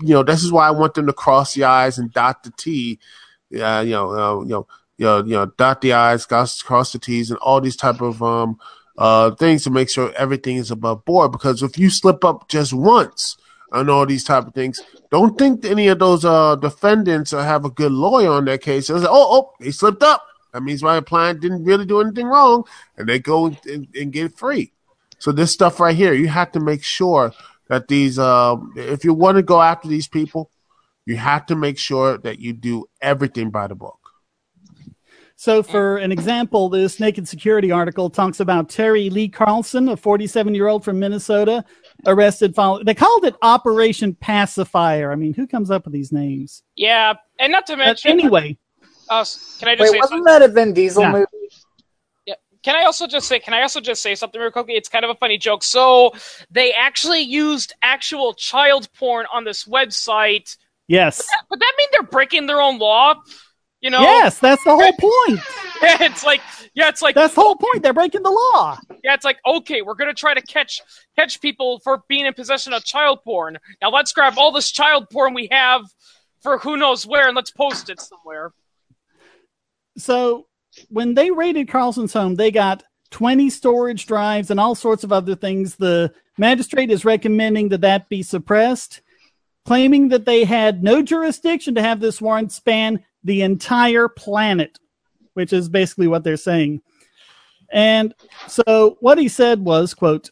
[0.00, 2.52] you know this is why I want them to cross the i's and dot the
[2.56, 2.98] t.
[3.50, 4.66] Yeah, you know, uh, you know
[5.00, 8.02] you know, you know, dot the i's, cross, cross the t's, and all these type
[8.02, 8.58] of um
[9.00, 11.32] uh things to make sure everything is above board.
[11.32, 13.36] Because if you slip up just once
[13.72, 17.64] on all these type of things, don't think any of those uh defendants uh, have
[17.64, 18.88] a good lawyer on their case.
[18.90, 20.24] Like, oh, oh, they slipped up.
[20.52, 22.64] That means my client didn't really do anything wrong,
[22.96, 24.72] and they go and, and, get free.
[25.18, 27.32] So this stuff right here, you have to make sure
[27.68, 30.50] that these, um, if you want to go after these people,
[31.06, 33.99] you have to make sure that you do everything by the book.
[35.40, 40.54] So, for an example, this Naked Security article talks about Terry Lee Carlson, a 47
[40.54, 41.64] year old from Minnesota,
[42.06, 42.54] arrested.
[42.54, 45.10] Follow- they called it Operation Pacifier.
[45.10, 46.62] I mean, who comes up with these names?
[46.76, 48.58] Yeah, and not to But mention, anyway,
[49.08, 49.24] uh,
[49.58, 50.24] can I just Wait, say wasn't something?
[50.24, 51.12] that a Vin Diesel Yeah.
[51.12, 51.26] movie?
[52.62, 53.38] Can I also just say?
[53.38, 54.74] Can I also just say something real quickly?
[54.74, 55.62] It's kind of a funny joke.
[55.62, 56.12] So
[56.50, 60.54] they actually used actual child porn on this website.
[60.86, 61.26] yes.
[61.48, 63.14] Would that mean they're breaking their own law?
[63.80, 64.00] You know?
[64.00, 65.40] Yes, that's the whole point.
[65.82, 66.40] Yeah, it's like
[66.74, 67.82] yeah, it's like That's the whole point.
[67.82, 68.78] They're breaking the law.
[69.02, 70.80] yeah, it's like okay, we're gonna try to catch
[71.16, 73.58] catch people for being in possession of child porn.
[73.80, 75.82] Now let's grab all this child porn we have
[76.42, 78.52] for who knows where and let's post it somewhere.
[79.96, 80.46] So
[80.88, 85.34] when they raided Carlson's home, they got 20 storage drives and all sorts of other
[85.34, 85.76] things.
[85.76, 89.00] The magistrate is recommending that that be suppressed,
[89.64, 94.78] claiming that they had no jurisdiction to have this warrant span the entire planet,
[95.34, 96.80] which is basically what they're saying.
[97.72, 98.14] And
[98.48, 100.30] so what he said was, quote,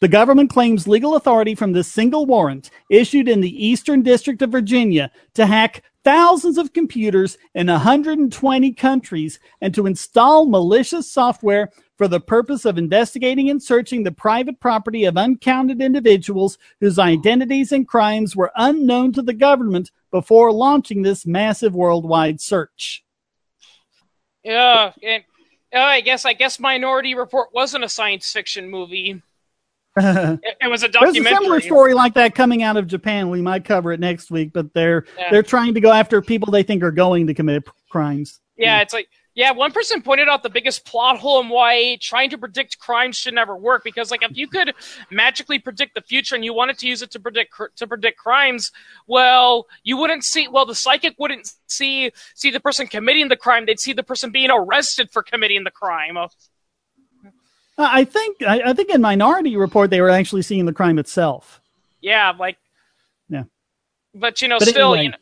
[0.00, 4.50] the government claims legal authority from this single warrant issued in the Eastern District of
[4.50, 11.70] Virginia to hack thousands of computers in 120 countries and to install malicious software
[12.00, 17.72] for the purpose of investigating and searching the private property of uncounted individuals whose identities
[17.72, 23.04] and crimes were unknown to the government before launching this massive worldwide search.
[24.42, 25.24] Yeah, and
[25.74, 29.22] uh, I guess I guess Minority Report wasn't a science fiction movie.
[29.98, 31.24] It, it was a documentary.
[31.24, 33.28] There's a similar story like that coming out of Japan.
[33.28, 35.30] We might cover it next week, but they're Yeah.
[35.30, 38.40] they're trying to go after people they think are going to commit crimes.
[38.56, 42.30] Yeah, it's like yeah, one person pointed out the biggest plot hole in why trying
[42.30, 44.74] to predict crime should never work because like if you could
[45.10, 48.18] magically predict the future and you wanted to use it to predict cr- to predict
[48.18, 48.72] crimes,
[49.06, 53.66] well, you wouldn't see well the psychic wouldn't see see the person committing the crime,
[53.66, 56.16] they'd see the person being arrested for committing the crime.
[56.16, 56.28] Uh,
[57.78, 61.60] I think I, I think in Minority Report they were actually seeing the crime itself.
[62.00, 62.58] Yeah, like
[63.28, 63.44] Yeah.
[64.14, 65.04] But you know, But still, anyway.
[65.04, 65.16] you know,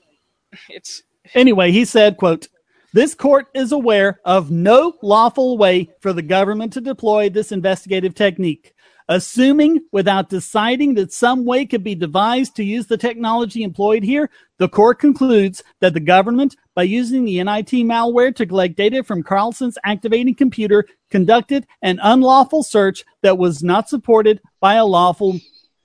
[0.70, 1.02] it's
[1.34, 2.48] Anyway, he said, quote,
[2.92, 8.14] this court is aware of no lawful way for the government to deploy this investigative
[8.14, 8.74] technique.
[9.10, 14.28] Assuming without deciding that some way could be devised to use the technology employed here,
[14.58, 19.22] the court concludes that the government, by using the NIT malware to collect data from
[19.22, 25.40] Carlson's activating computer, conducted an unlawful search that was not supported by a lawful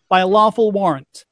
[0.09, 1.25] by a lawful warrant.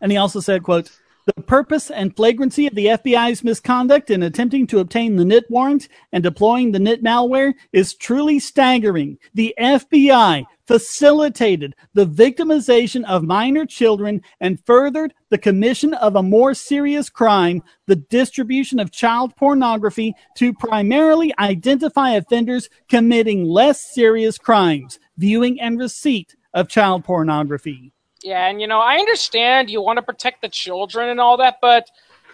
[0.00, 0.90] And he also said, quote,
[1.26, 5.88] The purpose and flagrancy of the FBI's misconduct in attempting to obtain the NIT warrant
[6.12, 9.18] and deploying the NIT malware is truly staggering.
[9.34, 16.54] The FBI facilitated the victimization of minor children and furthered the commission of a more
[16.54, 25.00] serious crime, the distribution of child pornography to primarily identify offenders committing less serious crimes,
[25.18, 27.92] viewing and receipt of child pornography.
[28.22, 31.58] Yeah, and you know, I understand you want to protect the children and all that,
[31.60, 31.88] but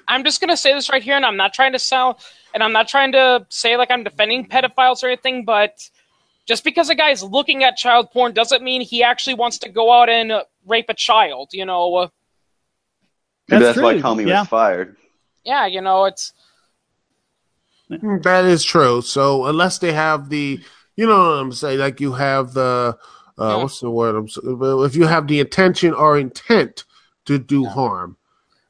[0.09, 2.16] I'm just gonna say this right here, and I'm not trying to sound,
[2.55, 5.88] and I'm not trying to say like I'm defending pedophiles or anything, but
[6.47, 9.92] just because a guy's looking at child porn doesn't mean he actually wants to go
[9.92, 11.51] out and uh, rape a child.
[11.53, 12.11] You know.
[13.49, 14.40] Maybe that's, That's why true, Comey yeah.
[14.40, 14.97] was fired.
[15.45, 16.33] Yeah, you know, it's
[17.88, 19.03] That is true.
[19.03, 20.61] So unless they have the,
[20.97, 22.97] you know what I'm saying, like you have the,
[23.38, 23.62] uh, Yeah.
[23.62, 24.14] what's the word?
[24.14, 26.85] I'm, s- if you have the intention or intent
[27.27, 28.16] to do harm,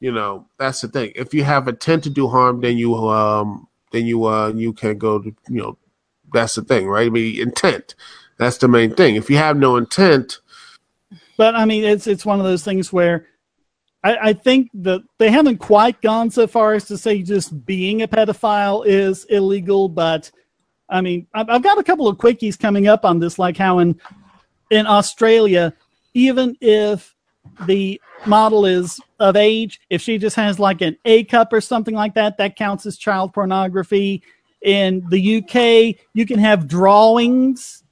[0.01, 1.13] you know that's the thing.
[1.15, 4.99] If you have intent to do harm, then you um then you uh you can
[4.99, 5.79] go to you know
[6.33, 7.07] that's the thing, right?
[7.07, 7.95] I mean intent.
[8.39, 9.15] That's the main thing.
[9.17, 10.39] If you have no intent,
[11.37, 13.27] But I mean, it's it's one of those things where
[14.05, 18.03] I, I think that they haven't quite gone so far as to say just being
[18.03, 19.89] a pedophile is illegal.
[19.89, 20.31] But
[20.89, 23.79] I mean, I've, I've got a couple of quickies coming up on this, like how
[23.79, 24.01] in
[24.73, 25.73] in Australia,
[26.15, 27.15] even if
[27.67, 31.95] the model is of age, if she just has like an A cup or something
[31.95, 34.23] like that, that counts as child pornography.
[34.63, 37.83] In the UK, you can have drawings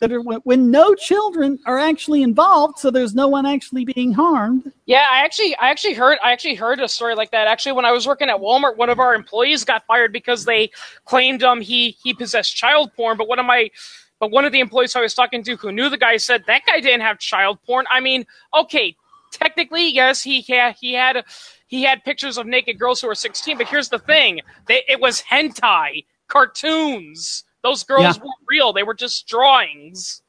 [0.00, 4.12] that are when, when no children are actually involved, so there's no one actually being
[4.12, 4.70] harmed.
[4.84, 7.46] Yeah, I actually, I actually heard, I actually heard a story like that.
[7.46, 10.70] Actually, when I was working at Walmart, one of our employees got fired because they
[11.06, 13.16] claimed um he he possessed child porn.
[13.16, 13.70] But one of my,
[14.18, 16.62] but one of the employees I was talking to who knew the guy said that
[16.66, 17.86] guy didn't have child porn.
[17.90, 18.96] I mean, okay,
[19.30, 21.24] technically, yes, he had he had
[21.66, 23.58] he had pictures of naked girls who were 16.
[23.58, 27.44] But here's the thing: they, it was hentai cartoons.
[27.62, 28.22] Those girls Yeah.
[28.22, 30.22] weren't real; they were just drawings.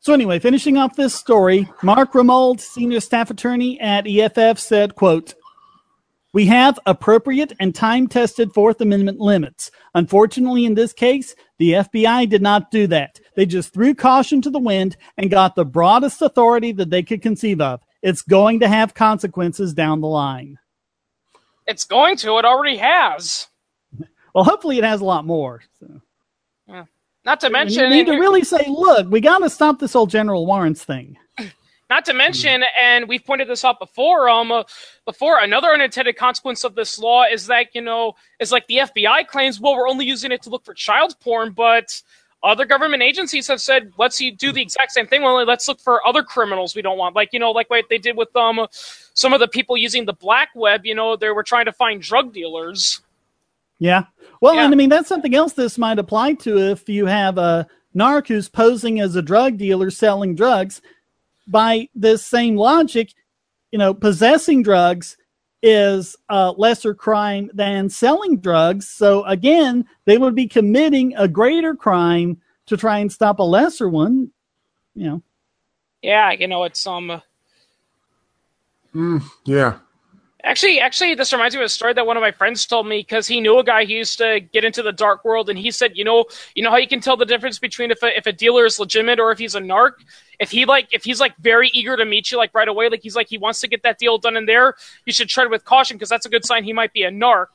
[0.00, 5.34] So anyway, finishing off this story, Mark Rumold, senior staff attorney at EFF, said, "quote
[6.32, 9.70] We have appropriate and time-tested Fourth Amendment limits.
[9.94, 13.20] Unfortunately, in this case, the FBI did not do that.
[13.36, 17.20] They just threw caution to the wind and got the broadest authority that they could
[17.20, 17.82] conceive of.
[18.00, 20.58] It's going to have consequences down the line.
[21.66, 22.38] It's going to.
[22.38, 23.48] It already has.
[24.34, 26.00] Well, hopefully, it has a lot more." So.
[27.24, 29.92] Not to And mention, you need to really say, "Look, we got to stop this
[29.92, 31.16] whole general warrants thing."
[31.92, 34.26] Not to mention, and we've pointed this out before.
[34.26, 34.62] Um, uh,
[35.04, 39.26] before another unintended consequence of this law is that you know is like the FBI
[39.26, 42.00] claims, well, we're only using it to look for child porn, but
[42.42, 45.22] other government agencies have said, let's do the exact same thing.
[45.22, 47.98] Only let's look for other criminals we don't want, like you know, like what they
[47.98, 50.86] did with um some of the people using the black web.
[50.86, 53.02] You know, they were trying to find drug dealers.
[53.78, 54.04] Yeah.
[54.40, 54.64] Well, Yeah.
[54.64, 58.28] and I mean, that's something else this might apply to if you have a narc
[58.28, 60.80] who's posing as a drug dealer selling drugs.
[61.46, 63.12] By this same logic,
[63.70, 65.16] you know, possessing drugs
[65.62, 68.88] is a lesser crime than selling drugs.
[68.88, 73.88] So again, they would be committing a greater crime to try and stop a lesser
[73.88, 74.30] one.
[74.94, 75.22] You know,
[76.02, 77.22] Yeah, you know, it's um.
[79.44, 79.78] yeah.
[80.44, 82.98] Actually, actually, this reminds me of a story that one of my friends told me
[82.98, 85.70] because he knew a guy who used to get into the dark world, and he
[85.70, 86.24] said, you know,
[86.56, 88.80] you know how you can tell the difference between if a, if a dealer is
[88.80, 89.92] legitimate or if he's a narc.
[90.40, 93.02] If he like, if he's like very eager to meet you like right away, like
[93.02, 94.74] he's like he wants to get that deal done in there,
[95.06, 97.46] you should tread with caution because that's a good sign he might be a narc.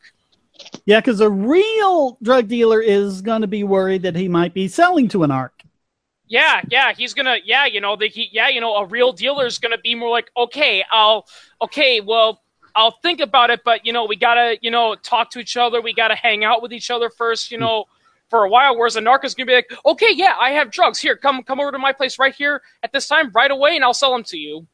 [0.85, 4.67] yeah, because a real drug dealer is going to be worried that he might be
[4.67, 5.49] selling to an narc.
[6.29, 9.45] Yeah, yeah, he's gonna, yeah, you know, the, he, yeah, you know, a real dealer
[9.45, 11.25] is gonna be more like, okay, I'll,
[11.61, 12.41] okay, well,
[12.77, 15.81] I'll think about it, but you know, we gotta, you know, talk to each other,
[15.81, 17.85] we gotta hang out with each other first, you know,
[18.29, 18.77] for a while.
[18.77, 21.59] Whereas a narc is gonna be like, okay, yeah, I have drugs here, come, come
[21.59, 24.23] over to my place right here at this time, right away, and I'll sell them
[24.25, 24.67] to you.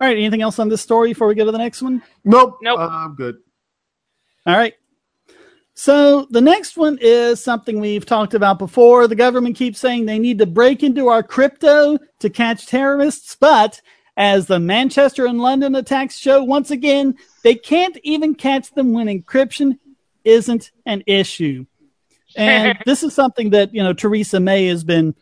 [0.00, 0.16] All right.
[0.16, 2.02] Anything else on this story before we go to the next one?
[2.24, 2.58] Nope.
[2.60, 2.78] Nope.
[2.78, 3.36] Uh, I'm good.
[4.44, 4.74] All right.
[5.74, 9.08] So the next one is something we've talked about before.
[9.08, 13.80] The government keeps saying they need to break into our crypto to catch terrorists, but
[14.16, 19.06] as the Manchester and London attacks show once again, they can't even catch them when
[19.08, 19.78] encryption
[20.24, 21.66] isn't an issue.
[22.36, 25.14] And this is something that, you know, Theresa May has been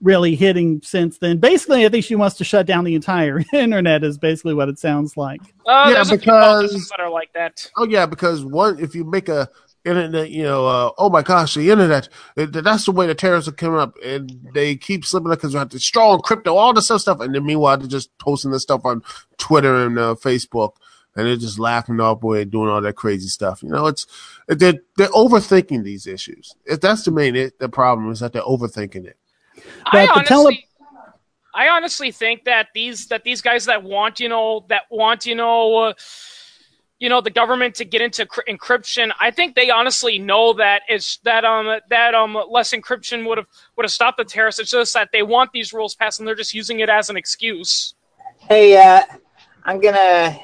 [0.00, 1.38] really hitting since then.
[1.38, 4.78] Basically, I think she wants to shut down the entire internet is basically what it
[4.78, 5.40] sounds like.
[5.66, 7.68] Uh, Yeah, there's a few because- politicians that are like that.
[7.76, 9.48] Oh yeah, because one, if you make a
[9.88, 13.52] internet, you know, uh, oh my gosh, the internet, that's the way the terrorists are
[13.52, 13.96] coming up.
[14.04, 17.20] And they keep slipping up because they have to strong crypto, all this other stuff.
[17.20, 19.02] And then meanwhile, they're just posting this stuff on
[19.38, 20.72] Twitter and uh, Facebook.
[21.16, 23.62] And they're just laughing off way doing all that crazy stuff.
[23.62, 24.06] You know, it's
[24.46, 26.54] they're they're overthinking these issues.
[26.64, 29.16] If that's the main it, the problem is that they're overthinking it.
[29.86, 30.64] I honestly, tele-
[31.54, 35.34] I honestly think that these that these guys that want you know that want you
[35.34, 35.74] know.
[35.76, 35.92] Uh,
[36.98, 39.12] you know the government to get into cr- encryption.
[39.20, 43.46] I think they honestly know that it's that um that um less encryption would have
[43.76, 44.60] would have stopped the terrorists.
[44.60, 47.16] It's just that they want these rules passed and they're just using it as an
[47.16, 47.94] excuse.
[48.38, 49.02] Hey, uh,
[49.64, 50.38] I'm gonna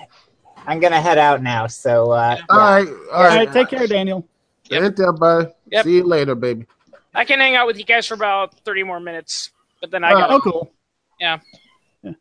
[0.66, 1.66] I'm gonna head out now.
[1.66, 2.74] So uh, all yeah.
[2.74, 4.26] right, all All right, right, take care, Daniel.
[4.70, 4.82] Yep.
[4.82, 5.54] Ain't that bad?
[5.70, 5.84] Yep.
[5.84, 6.66] See you later, baby.
[7.14, 9.50] I can hang out with you guys for about thirty more minutes,
[9.80, 10.72] but then I Uh, got Oh, cool.
[11.20, 11.40] Yeah.
[12.02, 12.12] Yeah.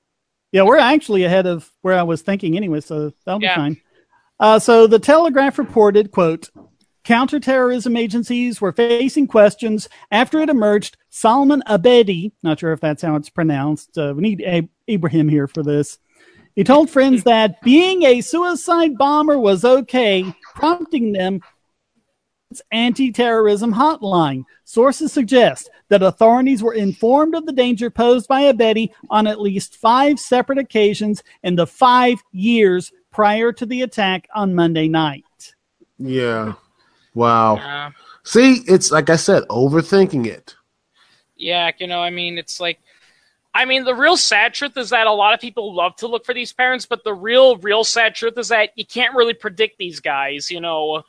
[0.51, 3.81] Yeah, we're actually ahead of where I was thinking anyway, so that'll be fine.
[4.39, 6.49] Uh, so the Telegraph reported, quote,
[7.03, 13.15] counterterrorism agencies were facing questions after it emerged Salman Abedi, not sure if that's how
[13.15, 13.97] it's pronounced.
[13.97, 15.99] Uh, we need Ab- Ibrahim here for this.
[16.55, 21.41] He told friends that being a suicide bomber was okay, prompting them
[22.51, 24.43] its anti-terrorism hotline.
[24.63, 29.75] Sources suggest that authorities were informed of the danger posed by Abedi on at least
[29.77, 35.55] five separate occasions in the five years prior to the attack on Monday night.
[35.97, 36.53] Yeah.
[37.13, 37.57] Wow.
[37.57, 37.91] uh,
[38.23, 40.55] See, it's like I said, overthinking it.
[41.35, 42.79] yeah, you know, I mean, it's like,
[43.53, 46.25] I mean, the real sad truth is that a lot of people love to look
[46.25, 49.77] for these parents, but the real, real sad truth is that you can't really predict
[49.77, 50.51] these guys.
[50.51, 51.03] You know,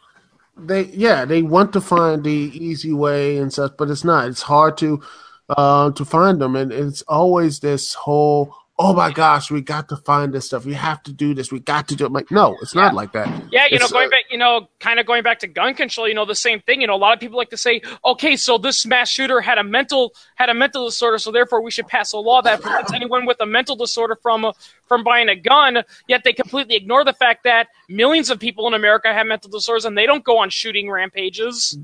[0.57, 4.29] They yeah, they want to find the easy way and such, but it's not.
[4.29, 5.03] It's hard to
[5.49, 9.97] uh to find them and it's always this whole oh my gosh, we got to
[9.97, 10.65] find this stuff.
[10.65, 11.53] We have to do this.
[11.53, 12.07] We got to do it.
[12.09, 13.29] I'm like, no, it's not like that.
[13.53, 16.09] Yeah, you know, going uh, back, you know, kind of going back to gun control,
[16.09, 16.81] you know, the same thing.
[16.81, 19.59] You know, a lot of people like to say, okay, so this mass shooter had
[19.59, 22.93] a mental had a mental disorder, so therefore we should pass a law that prevents
[22.95, 24.53] anyone with a mental disorder from
[24.89, 25.83] from buying a gun.
[26.09, 29.85] Yet they completely ignore the fact that millions of people in America have mental disorders
[29.85, 31.79] and they don't go on shooting rampages.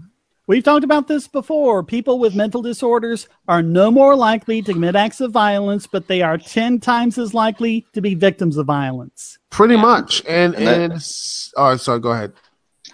[0.50, 1.84] We've talked about this before.
[1.84, 6.22] People with mental disorders are no more likely to commit acts of violence, but they
[6.22, 9.38] are 10 times as likely to be victims of violence.
[9.50, 10.24] Pretty much.
[10.26, 10.92] And And that- and
[11.56, 12.32] oh sorry, go ahead.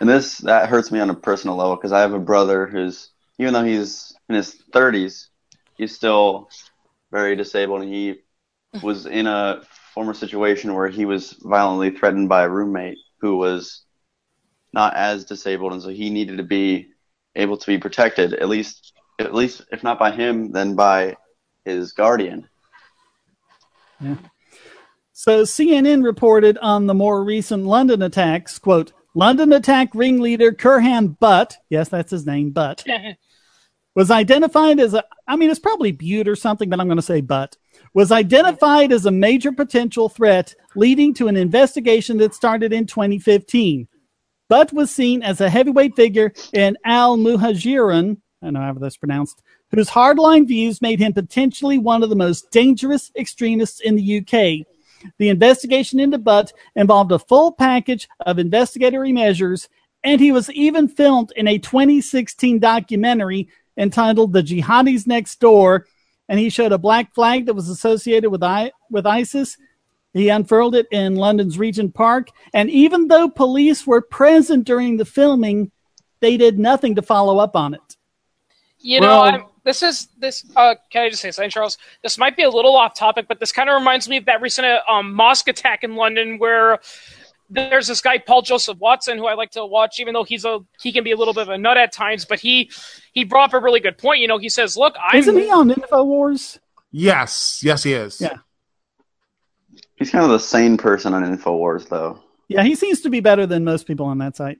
[0.00, 3.08] And this that hurts me on a personal level because I have a brother who's
[3.38, 5.28] even though he's in his 30s,
[5.78, 6.50] he's still
[7.10, 8.16] very disabled, and he
[8.82, 9.62] was in a
[9.94, 13.80] former situation where he was violently threatened by a roommate who was
[14.74, 16.88] not as disabled, and so he needed to be
[17.36, 21.16] able to be protected at least at least if not by him, then by
[21.64, 22.48] his guardian.
[24.00, 24.16] yeah.
[25.12, 31.56] So CNN reported on the more recent London attacks, quote, London attack ringleader Khuram Butt,
[31.70, 32.84] yes, that's his name, Butt,
[33.94, 37.02] was identified as a, I mean, it's probably Butte or something, but I'm going to
[37.02, 37.56] say Butt,
[37.94, 43.88] was identified as a major potential threat, leading to an investigation that started in 2015.
[44.48, 48.96] Butt was seen as a heavyweight figure in Al Muhajirin, I don't know how that's
[48.96, 54.18] pronounced, whose hardline views made him potentially one of the most dangerous extremists in the
[54.18, 54.66] UK.
[55.18, 59.68] The investigation into Butt involved a full package of investigatory measures,
[60.04, 65.86] and he was even filmed in a 2016 documentary entitled The Jihadis Next Door.
[66.28, 69.56] And he showed a black flag that was associated with, I- with ISIS.
[70.16, 72.30] He unfurled it in London's Regent Park.
[72.54, 75.70] And even though police were present during the filming,
[76.20, 77.96] they did nothing to follow up on it.
[78.78, 80.44] You know, Well- I'm, this is this.
[80.54, 81.76] Uh, can I just say something, Charles?
[82.02, 84.40] This might be a little off topic, but this kind of reminds me of that
[84.40, 86.78] recent uh, um, mosque attack in London, where
[87.50, 90.60] there's this guy Paul Joseph Watson who I like to watch, even though he's a
[90.80, 92.70] he can be a little bit of a nut at times, but he
[93.12, 94.20] he brought up a really good point.
[94.20, 96.60] You know, he says, "Look, I'm Isn't he on InfoWars?
[96.92, 98.20] Yes, yes, he is.
[98.20, 98.36] Yeah.
[99.96, 102.20] He's kind of the sane person on Infowars, though.
[102.48, 104.58] Yeah, he seems to be better than most people on that site.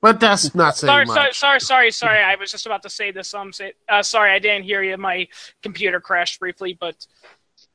[0.00, 1.14] But that's not saying sorry, much.
[1.16, 2.22] sorry, sorry, sorry, sorry.
[2.22, 3.34] I was just about to say this.
[3.34, 4.96] Um, say, uh, sorry, I didn't hear you.
[4.96, 5.26] My
[5.62, 6.94] computer crashed briefly, but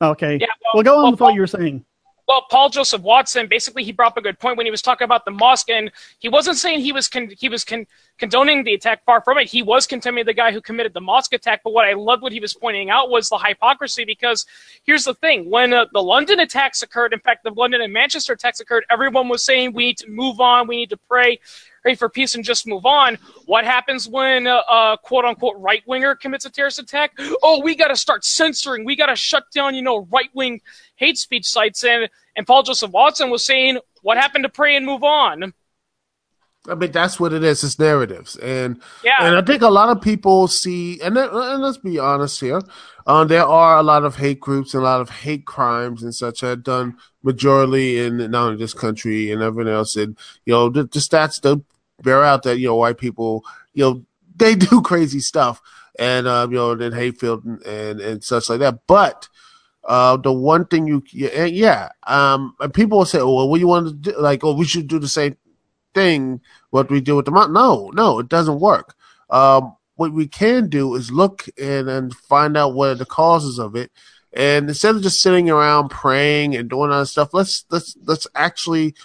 [0.02, 0.38] Okay.
[0.40, 1.86] Yeah, well- well, go on well, with what Paul- you were saying.
[2.34, 5.06] Well, Paul Joseph Watson basically he brought up a good point when he was talking
[5.06, 7.86] about the mosque, and he wasn't saying he was con- he was con-
[8.18, 9.06] condoning the attack.
[9.06, 11.62] Far from it, he was condemning the guy who committed the mosque attack.
[11.64, 14.04] But what I loved what he was pointing out was the hypocrisy.
[14.04, 14.48] Because
[14.84, 18.34] here's the thing: when uh, the London attacks occurred, in fact, the London and Manchester
[18.34, 21.40] attacks occurred, everyone was saying we need to move on, we need to pray.
[21.84, 23.18] Pray for peace and just move on.
[23.46, 27.12] What happens when a uh, quote unquote right winger commits a terrorist attack?
[27.44, 28.86] Oh, we got to start censoring.
[28.86, 30.62] We got to shut down, you know, right wing
[30.96, 31.84] hate speech sites.
[31.84, 35.54] And and Paul Joseph Watson was saying, "What happened to pray and move on?"
[36.70, 37.62] I mean, that's what it is.
[37.66, 39.18] It's narratives, and Yeah.
[39.20, 42.62] and I think a lot of people see, and, and let's be honest here,
[43.06, 46.16] um, there are a lot of hate groups and a lot of hate crimes and
[46.16, 50.54] such that are done majorly in not only this country and everything else, and you
[50.54, 51.66] know the, the stats do
[52.04, 53.44] bear out that you know white people,
[53.74, 55.62] you know, they do crazy stuff,
[55.98, 59.30] and um, you know, then hate filled and, and and such like that, but.
[59.86, 63.86] Uh, the one thing you, yeah, um, people will say, oh, well, what you want
[63.86, 64.18] to do?
[64.18, 65.36] Like, oh, we should do the same
[65.94, 67.54] thing what we do with the mountain.
[67.54, 68.96] No, no, it doesn't work.
[69.30, 73.60] Um, what we can do is look and, and find out what are the causes
[73.60, 73.92] of it.
[74.34, 78.96] And instead of just sitting around praying and doing other stuff, let's let's let's actually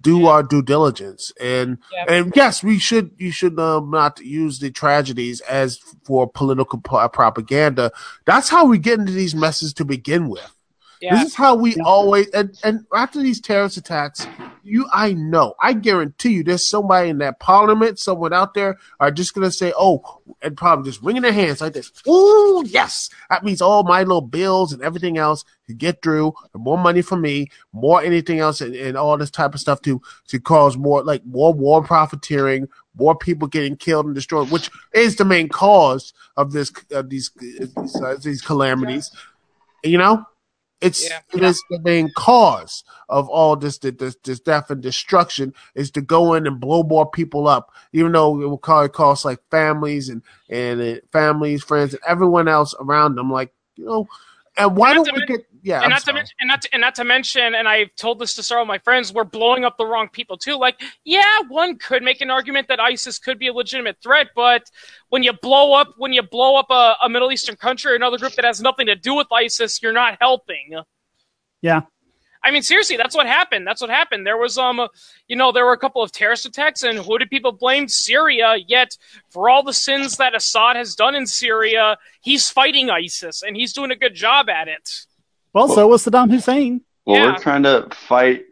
[0.00, 1.32] do our due diligence.
[1.40, 2.04] And Yeah.
[2.08, 7.92] and yes, we should you should um, not use the tragedies as for political propaganda.
[8.24, 10.54] That's how we get into these messes to begin with.
[11.00, 11.14] Yeah.
[11.16, 14.26] This is how we always and, and after these terrorist attacks,
[14.62, 19.10] you I know, I guarantee you there's somebody in that parliament, someone out there are
[19.10, 21.92] just gonna say, Oh, and probably just wringing their hands like this.
[22.06, 23.10] Oh yes.
[23.30, 27.02] That means all my little bills and everything else to get through, and more money
[27.02, 30.76] for me, more anything else and, and all this type of stuff to to cause
[30.76, 35.48] more like more war profiteering, more people getting killed and destroyed, which is the main
[35.48, 39.10] cause of this of these these, uh, these calamities.
[39.84, 40.26] You know,
[40.80, 41.20] it's Yeah.
[41.34, 46.00] it is the main cause of all this, this this death and destruction is to
[46.00, 50.08] go in and blow more people up, even though it will probably cost like families
[50.08, 53.30] and and families, friends, and everyone else around them.
[53.32, 54.08] Like you know,
[54.56, 55.82] and why not don't we get yeah?
[55.82, 58.34] and not to mention, and not to, and not to mention, and I've told this
[58.34, 60.56] to several of my friends, we're blowing up the wrong people too.
[60.56, 64.62] Like, yeah, one could make an argument that ISIS could be a legitimate threat, but
[65.10, 68.18] when you blow up, when you blow up a, a Middle Eastern country or another
[68.18, 70.80] group that has nothing to do with ISIS, you're not helping.
[71.60, 71.82] Yeah.
[72.42, 73.66] I mean, seriously, that's what happened.
[73.66, 74.26] That's what happened.
[74.26, 74.86] There was, um,
[75.26, 77.88] you know, there were a couple of terrorist attacks, and who did people blame?
[77.88, 78.56] Syria.
[78.66, 78.96] Yet,
[79.28, 83.72] for all the sins that Assad has done in Syria, he's fighting ISIS, and he's
[83.72, 85.06] doing a good job at it.
[85.52, 86.82] Well, so was Saddam Hussein.
[87.06, 87.32] Well, Yeah.
[87.32, 88.44] we're trying to fight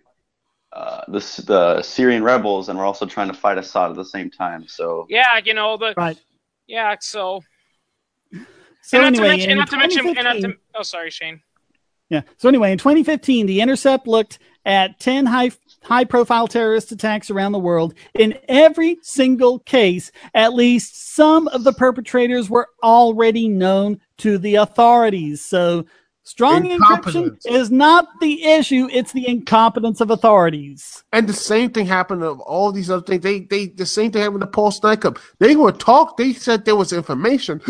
[0.72, 4.30] uh, the the Syrian rebels, and we're also trying to fight Assad at the same
[4.30, 4.66] time.
[4.68, 6.18] So Yeah, you know the Right.
[6.66, 6.96] yeah.
[7.00, 7.42] So,
[8.82, 11.10] So and not anyway, to mention, and not to mention, and not to, oh, sorry,
[11.10, 11.40] Shane.
[12.10, 12.22] Yeah.
[12.36, 15.50] So anyway, in 2015, the Intercept looked at 10 high
[15.82, 17.94] high profile terrorist attacks around the world.
[18.14, 24.56] In every single case, at least some of the perpetrators were already known to the
[24.56, 25.42] authorities.
[25.44, 25.86] So
[26.26, 31.04] strong encryption is not the issue, it's the incompetence of authorities.
[31.12, 33.22] And the same thing happened of all these other things.
[33.22, 35.18] They they the same thing happened to Paul Snykup.
[35.38, 36.16] They were talk.
[36.16, 37.62] They said there was information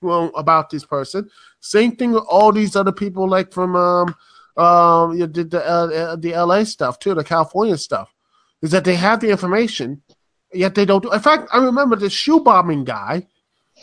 [0.00, 1.28] well about this person.
[1.60, 4.14] Same thing with all these other people, like from um
[4.56, 6.64] um you did the uh, the L.A.
[6.64, 8.12] stuff too, the California stuff.
[8.62, 10.02] Is that they have the information,
[10.52, 11.12] yet they don't do.
[11.12, 13.26] In fact, I remember the shoe bombing guy.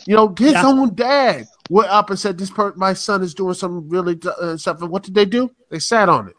[0.06, 0.66] You know, his Yeah.
[0.66, 4.56] own dad went up and said, "This per- my son is doing some really uh,
[4.56, 5.50] stuff." And what did they do?
[5.70, 6.34] They sat on it.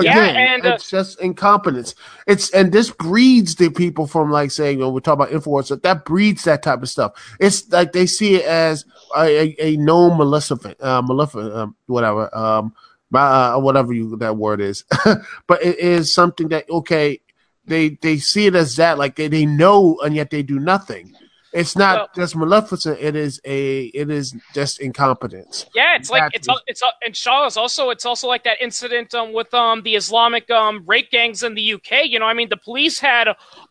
[0.00, 1.94] Yeah, Again, and, uh, it's just incompetence.
[2.26, 6.04] It's and this breeds the people from like saying, "Oh, we're talking about influence." That
[6.04, 7.12] breeds that type of stuff.
[7.38, 8.84] It's like they see it as
[9.16, 12.74] a, a, a known maleficent, uh, maleficent, um, whatever, um,
[13.14, 14.84] uh, whatever you that word is.
[15.46, 17.20] but it is something that okay,
[17.64, 21.14] they they see it as that, like they, they know, and yet they do nothing.
[21.54, 22.98] It's not Well- just maleficent.
[23.00, 23.84] It is a.
[24.00, 25.66] It is just incompetence.
[25.74, 26.64] Yeah, it's like Exactly.
[26.66, 29.94] it's it's and Shaw is also it's also like that incident um, with um the
[29.94, 32.06] Islamic um rape gangs in the UK.
[32.06, 33.28] You know, I mean, the police had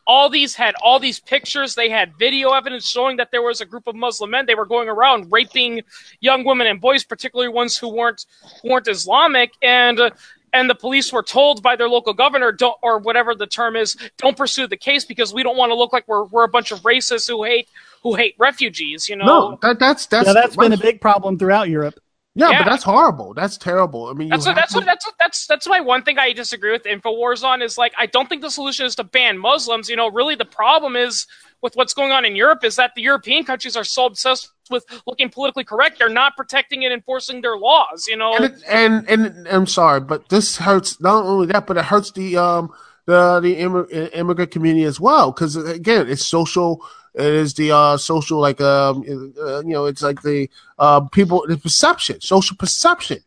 [0.08, 1.76] all these had all these pictures.
[1.76, 4.46] They had video evidence showing that there was a group of Muslim men.
[4.46, 5.82] They were going around raping
[6.22, 8.26] young women and boys, particularly ones who weren't
[8.62, 10.00] who weren't Islamic, and.
[10.00, 10.10] Uh,
[10.54, 13.98] and the police were told by their local governor, don't, or whatever the term is,
[14.18, 16.72] don't pursue the case because we don't want to look like we're, we're a bunch
[16.72, 17.68] of racists who hate
[18.04, 19.10] who hate refugees.
[19.10, 21.96] You know, No, that that's that's yeah, that's been a big problem throughout Europe.
[22.36, 22.64] yeah, Yeah.
[22.64, 23.34] but that's horrible.
[23.34, 24.08] That's terrible.
[24.08, 26.34] I mean, That's what, that's to- what that's what, that's that's my one thing I
[26.34, 29.90] disagree with Infowars on is like I don't think the solution is to ban Muslims.
[29.90, 31.26] You know, really the problem is
[31.62, 34.86] with what's going on in Europe is that the European countries are so obsessed with
[35.06, 38.08] looking politically correct, they're not protecting and enforcing their laws.
[38.08, 41.78] You know, and, it, and and I'm sorry, but this hurts not only that, but
[41.78, 42.72] it hurts the um
[43.06, 46.86] the the immig- immigrant community as well because again, it's social.
[47.16, 49.04] It is the uh social like um
[49.40, 50.50] uh, you know it's like the
[50.80, 53.20] uh people the perception, social perception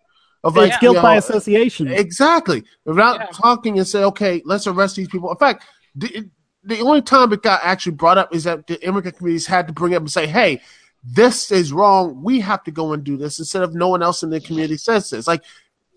[0.43, 1.89] of like It's guilt you by know, association.
[1.89, 2.65] Exactly.
[2.85, 3.27] Without Yeah.
[3.33, 5.31] talking and say, okay, let's arrest these people.
[5.31, 5.65] In fact,
[5.95, 6.29] the,
[6.65, 9.73] the only time it got actually brought up is that the immigrant communities had to
[9.73, 10.61] bring up and say, hey,
[11.07, 12.21] this is wrong.
[12.23, 14.77] We have to go and do this instead of no one else in the community
[14.77, 15.29] says this.
[15.29, 15.45] Like,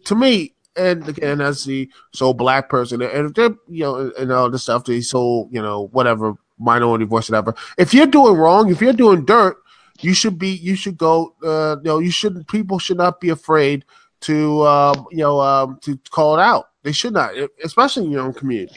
[0.05, 4.49] to me, and again, as the sole black person, and they're you know and all
[4.51, 7.55] the stuff, they sole you know whatever minority voice, whatever.
[7.77, 9.57] If you're doing wrong, if you're doing dirt,
[9.99, 11.35] you should be you should go.
[11.43, 12.47] Uh, you know, you shouldn't.
[12.47, 13.83] People should not be afraid
[14.21, 16.69] to um, you know um, to call it out.
[16.83, 17.33] They should not,
[17.63, 18.75] especially in your own community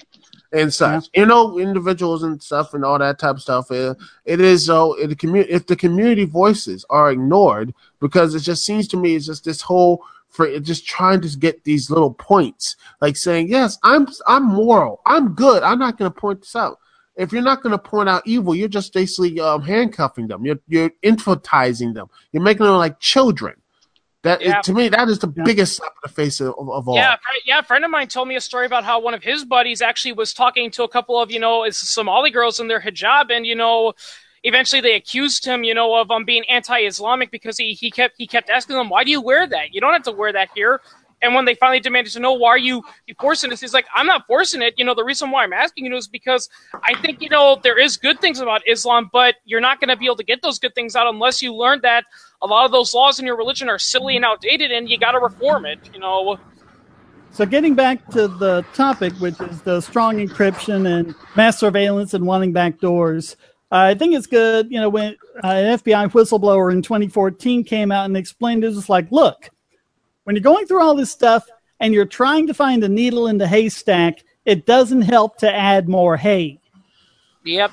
[0.52, 1.08] and such.
[1.14, 1.20] Yeah.
[1.22, 3.70] You know, individuals and stuff and all that type of stuff.
[3.70, 8.64] It, it is so the community if the community voices are ignored because it just
[8.64, 12.76] seems to me it's just this whole for just trying to get these little points,
[13.00, 15.62] like saying, "Yes, I'm I'm moral, I'm good.
[15.62, 16.78] I'm not going to point this out."
[17.14, 20.44] If you're not going to point out evil, you're just basically um, handcuffing them.
[20.46, 22.08] You're you're infantizing them.
[22.32, 23.54] You're making them like children.
[24.22, 24.60] That yeah.
[24.60, 25.42] to me, that is the yeah.
[25.42, 26.94] biggest slap in the face of, of all.
[26.94, 27.58] Yeah, yeah.
[27.58, 30.12] A friend of mine told me a story about how one of his buddies actually
[30.12, 33.56] was talking to a couple of you know Somali girls in their hijab, and you
[33.56, 33.94] know,
[34.44, 38.28] eventually they accused him, you know, of um being anti-Islamic because he he kept he
[38.28, 39.74] kept asking them, "Why do you wear that?
[39.74, 40.80] You don't have to wear that here."
[41.22, 42.82] And when they finally demanded to know why are you,
[43.20, 44.74] forcing this, he's like, I'm not forcing it.
[44.76, 46.48] You know, the reason why I'm asking you is because
[46.82, 49.96] I think, you know, there is good things about Islam, but you're not going to
[49.96, 52.04] be able to get those good things out unless you learn that
[52.42, 55.12] a lot of those laws in your religion are silly and outdated and you got
[55.12, 56.38] to reform it, you know.
[57.30, 62.26] So getting back to the topic, which is the strong encryption and mass surveillance and
[62.26, 63.36] wanting back doors,
[63.70, 64.70] I think it's good.
[64.70, 68.90] You know, when uh, an FBI whistleblower in 2014 came out and explained it, was
[68.90, 69.48] like, look,
[70.24, 71.44] when you're going through all this stuff
[71.80, 75.88] and you're trying to find a needle in the haystack, it doesn't help to add
[75.88, 76.60] more hay.
[77.44, 77.70] Yep.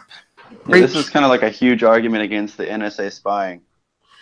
[0.68, 3.62] Yeah, this is kind of like a huge argument against the NSA spying.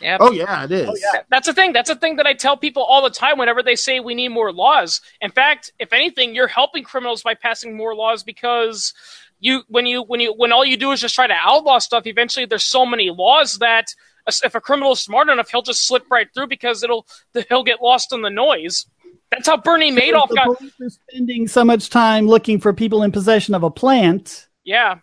[0.01, 0.19] Yep.
[0.21, 0.89] Oh yeah, it is.
[0.89, 1.21] Oh, yeah.
[1.29, 1.73] That's a thing.
[1.73, 4.29] That's the thing that I tell people all the time whenever they say we need
[4.29, 5.01] more laws.
[5.21, 8.93] In fact, if anything, you're helping criminals by passing more laws because
[9.39, 12.05] you when you when you when all you do is just try to outlaw stuff,
[12.05, 13.95] eventually there's so many laws that
[14.43, 17.05] if a criminal is smart enough, he'll just slip right through because it'll
[17.49, 18.85] he'll get lost in the noise.
[19.31, 20.57] That's how Bernie Madoff got.
[20.89, 24.47] spending so much time looking for people in possession of a plant.
[24.63, 24.99] Yeah,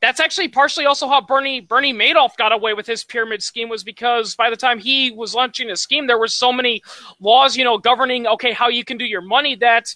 [0.00, 3.82] that's actually partially also how Bernie Bernie Madoff got away with his pyramid scheme was
[3.82, 6.82] because by the time he was launching his scheme, there were so many
[7.20, 9.94] laws, you know, governing okay how you can do your money that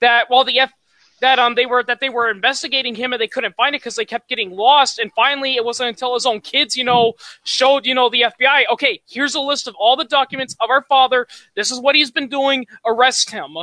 [0.00, 0.72] that while the F,
[1.20, 3.96] that um they were that they were investigating him and they couldn't find it because
[3.96, 4.98] they kept getting lost.
[4.98, 7.14] And finally, it wasn't until his own kids, you know,
[7.44, 10.82] showed you know the FBI, okay, here's a list of all the documents of our
[10.82, 11.26] father.
[11.54, 12.66] This is what he's been doing.
[12.84, 13.56] Arrest him.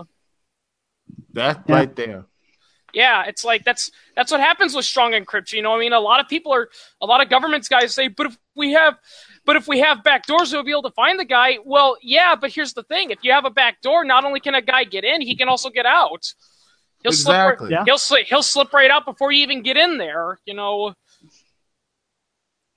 [1.34, 1.76] That yeah.
[1.76, 2.26] right there.
[2.94, 5.54] Yeah, it's like that's that's what happens with strong encryption.
[5.54, 6.70] You know, I mean, a lot of people are,
[7.02, 8.98] a lot of governments guys say, but if we have,
[9.46, 11.58] but if we have back doors, we'll be able to find the guy.
[11.64, 14.56] Well, yeah, but here's the thing: if you have a back door, not only can
[14.56, 16.34] a guy get in, he can also get out.
[17.08, 17.68] He'll exactly.
[17.68, 17.72] slip.
[17.72, 17.84] Right, yeah.
[17.86, 18.26] He'll slip.
[18.28, 20.40] He'll slip right out before you even get in there.
[20.46, 20.72] You know.
[20.72, 20.96] All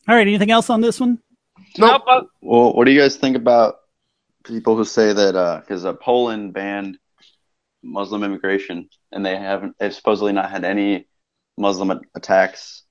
[0.07, 0.27] right.
[0.27, 1.19] Anything else on this one?
[1.79, 2.03] Nope.
[2.07, 2.29] nope.
[2.41, 3.77] Well, what do you guys think about
[4.45, 6.99] people who say that because uh, uh, Poland banned
[7.83, 11.07] Muslim immigration and they haven't they've supposedly not had any
[11.59, 12.85] Muslim attacks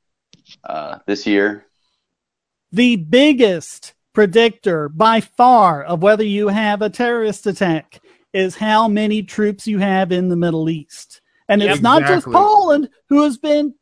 [0.63, 1.65] uh, this year?
[2.71, 8.01] The biggest predictor by far of whether you have a terrorist attack
[8.33, 11.18] is how many troops you have in the Middle East.
[11.49, 12.31] And it's yep, not exactly.
[12.31, 13.73] just Poland who has been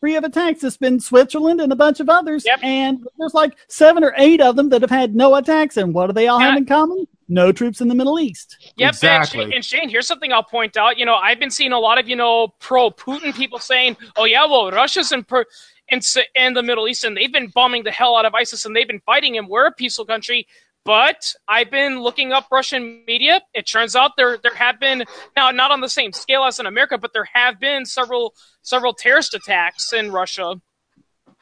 [0.00, 0.64] free of attacks.
[0.64, 2.44] It's been Switzerland and a bunch of others.
[2.44, 2.58] Yep.
[2.62, 5.76] And there's like seven or eight of them that have had no attacks.
[5.76, 6.48] And what do they all yeah.
[6.48, 7.06] have in common?
[7.28, 8.72] No troops in the Middle East.
[8.76, 8.88] Yep.
[8.88, 9.44] Exactly.
[9.44, 10.98] And Shane, and Shane, here's something I'll point out.
[10.98, 14.24] You know, I've been seeing a lot of, you know, pro Putin people saying, oh,
[14.24, 15.24] yeah, well, Russia's in.
[15.24, 15.46] Per-
[15.88, 16.00] in,
[16.34, 18.86] in the Middle East, and they've been bombing the hell out of ISIS, and they've
[18.86, 19.46] been fighting him.
[19.46, 20.46] We're a peaceful country.
[20.84, 23.40] But I've been looking up Russian media.
[23.54, 25.04] It turns out there there have been
[25.36, 28.92] now not on the same scale as in America, but there have been several several
[28.92, 30.60] terrorist attacks in Russia.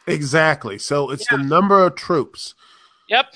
[0.06, 0.78] Exactly.
[0.78, 1.38] So it's yeah.
[1.38, 2.54] the number of troops.
[3.08, 3.26] Yep.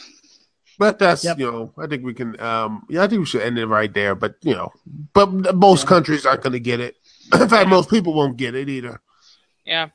[0.78, 1.38] But that's yep.
[1.38, 3.92] you know I think we can um yeah I think we should end it right
[3.92, 4.14] there.
[4.14, 4.72] But you know
[5.14, 6.96] but most countries aren't going to get it.
[7.32, 9.00] In fact, most people won't get it either.
[9.64, 9.88] Yeah.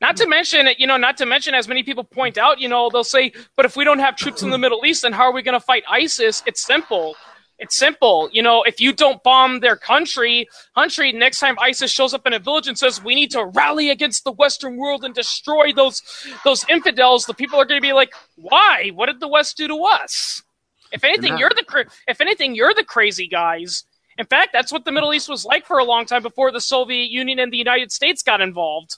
[0.00, 2.88] Not to mention, you know, not to mention, as many people point out, you know,
[2.90, 5.32] they'll say, but if we don't have troops in the Middle East, then how are
[5.32, 6.42] we going to fight ISIS?
[6.46, 7.16] It's simple.
[7.58, 8.30] It's simple.
[8.32, 12.32] You know, if you don't bomb their country, country, next time ISIS shows up in
[12.32, 16.00] a village and says, we need to rally against the Western world and destroy those,
[16.44, 18.92] those infidels, the people are going to be like, why?
[18.94, 20.44] What did the West do to us?
[20.92, 23.84] If anything, you're the, if anything, you're the crazy guys.
[24.16, 26.60] In fact, that's what the Middle East was like for a long time before the
[26.60, 28.96] Soviet Union and the United States got involved.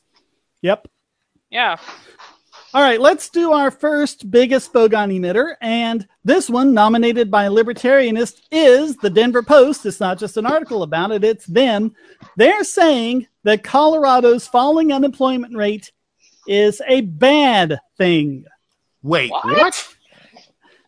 [0.62, 0.88] Yep.
[1.50, 1.76] Yeah.
[2.72, 5.56] All right, let's do our first biggest bogon emitter.
[5.60, 9.86] And this one, nominated by a libertarianist, is the Denver Post.
[9.86, 11.94] It's not just an article about it, it's them.
[12.36, 15.90] They're saying that Colorado's falling unemployment rate
[16.46, 18.44] is a bad thing.
[19.02, 19.44] Wait, what?
[19.46, 19.96] what?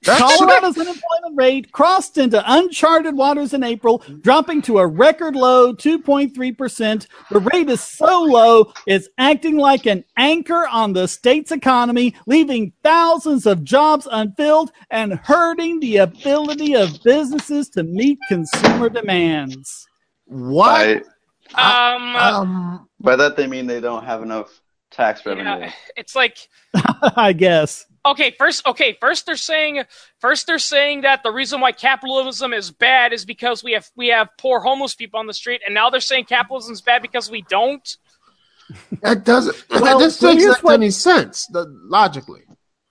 [0.05, 7.07] Colorado's unemployment rate crossed into uncharted waters in April, dropping to a record low 2.3%.
[7.30, 12.72] The rate is so low, it's acting like an anchor on the state's economy, leaving
[12.82, 19.86] thousands of jobs unfilled and hurting the ability of businesses to meet consumer demands.
[20.26, 21.05] What?
[21.55, 25.44] By, Um, Um, by that they mean they don't have enough tax revenue.
[25.44, 26.38] yeah, it's like
[27.16, 27.86] I guess.
[28.05, 29.82] Okay first okay first they're saying
[30.20, 34.09] first they're saying that the reason why capitalism is bad is because we have we
[34.09, 37.30] have poor homeless people on the street and now they're saying capitalism is bad because
[37.30, 37.96] we don't
[39.03, 39.57] that doesn't.
[39.70, 42.42] Well, this well, makes here's not what- any sense the, logically.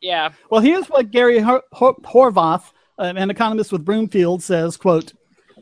[0.02, 5.14] yeah Well, here's what Gary Hor- Hor- Horvath, uh, an economist with Broomfield, says, quote,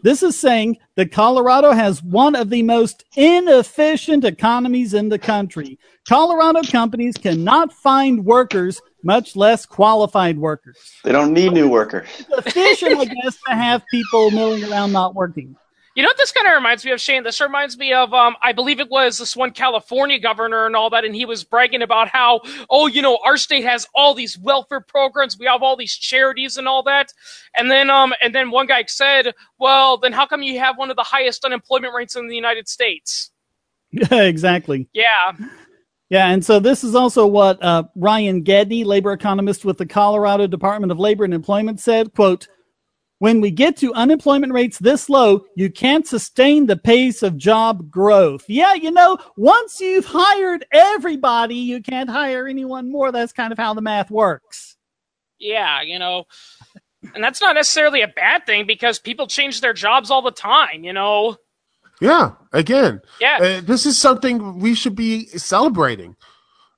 [0.02, 5.78] this is saying that Colorado has one of the most inefficient economies in the country.
[6.08, 10.78] Colorado companies cannot find workers, much less qualified workers.
[11.04, 12.08] They don't need new workers.
[12.20, 15.56] It's efficient, I guess, to have people milling around not working.
[15.96, 17.24] You know what this kind of reminds me of, Shane?
[17.24, 20.90] This reminds me of, um, I believe it was this one California governor and all
[20.92, 24.38] that, and he was bragging about how, oh, you know, our state has all these
[24.38, 27.12] welfare programs, we have all these charities and all that,
[27.58, 30.90] and then, um, and then one guy said, well, then how come you have one
[30.90, 33.32] of the highest unemployment rates in the United States?
[33.92, 34.88] Yeah, exactly.
[34.94, 35.34] Yeah,
[36.10, 40.48] Yeah, and so this is also what uh, Ryan Gedney, labor economist with the Colorado
[40.48, 42.14] Department of Labor and Employment, said.
[42.16, 42.48] "Quote:
[43.20, 47.92] When we get to unemployment rates this low, you can't sustain the pace of job
[47.92, 48.46] growth.
[48.48, 53.12] Yeah, you know, once you've hired everybody, you can't hire anyone more.
[53.12, 54.78] That's kind of how the math works.
[55.40, 56.26] yeah, you know,
[57.16, 60.84] and that's not necessarily a bad thing because people change their jobs all the time,
[60.84, 61.38] you know.
[62.02, 66.16] Yeah, again, Yeah, uh, this is something we should be celebrating.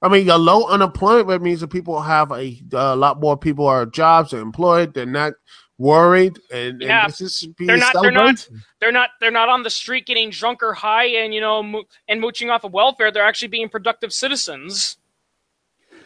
[0.02, 3.86] I mean, a low unemployment means that people have a, a lot more people are
[3.86, 4.96] jobs are employed.
[4.96, 5.34] They're not
[5.78, 7.04] worried, and, Yeah.
[7.04, 8.48] and this is be They're a not- they're not-
[8.80, 11.84] they're not they're not on the street getting drunk or high and you know mo-
[12.08, 13.12] and mooching off of welfare.
[13.12, 14.98] They're actually being productive citizens.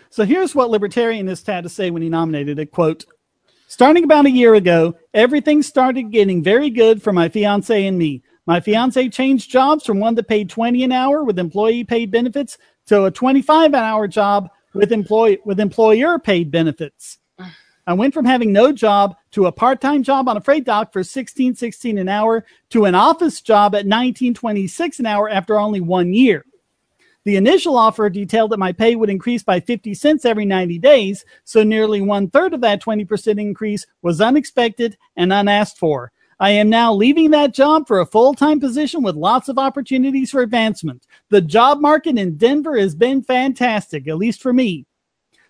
[0.09, 2.71] So here's what Libertarianist had to say when he nominated it.
[2.71, 3.05] Quote,
[3.67, 8.23] starting about a year ago, everything started getting very good for my fiance and me.
[8.47, 12.57] My fiance changed jobs from one that paid 20 an hour with employee paid benefits
[12.87, 17.17] to a 25 an hour job with employee with employer paid benefits.
[17.87, 21.03] I went from having no job to a part-time job on a freight dock for
[21.03, 26.13] 16 16 an hour to an office job at 19.26 an hour after only 1
[26.13, 26.45] year.
[27.23, 31.25] The initial offer detailed that my pay would increase by 50 cents every 90 days,
[31.43, 36.11] so nearly one third of that 20% increase was unexpected and unasked for.
[36.39, 40.31] I am now leaving that job for a full time position with lots of opportunities
[40.31, 41.07] for advancement.
[41.29, 44.85] The job market in Denver has been fantastic, at least for me.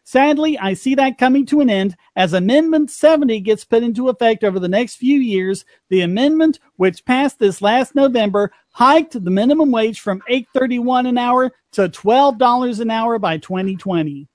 [0.07, 4.43] Sadly, I see that coming to an end as Amendment 70 gets put into effect
[4.43, 5.65] over the next few years.
[5.89, 11.51] The amendment, which passed this last November, hiked the minimum wage from 8.31 an hour
[11.71, 14.27] to $12 an hour by 2020.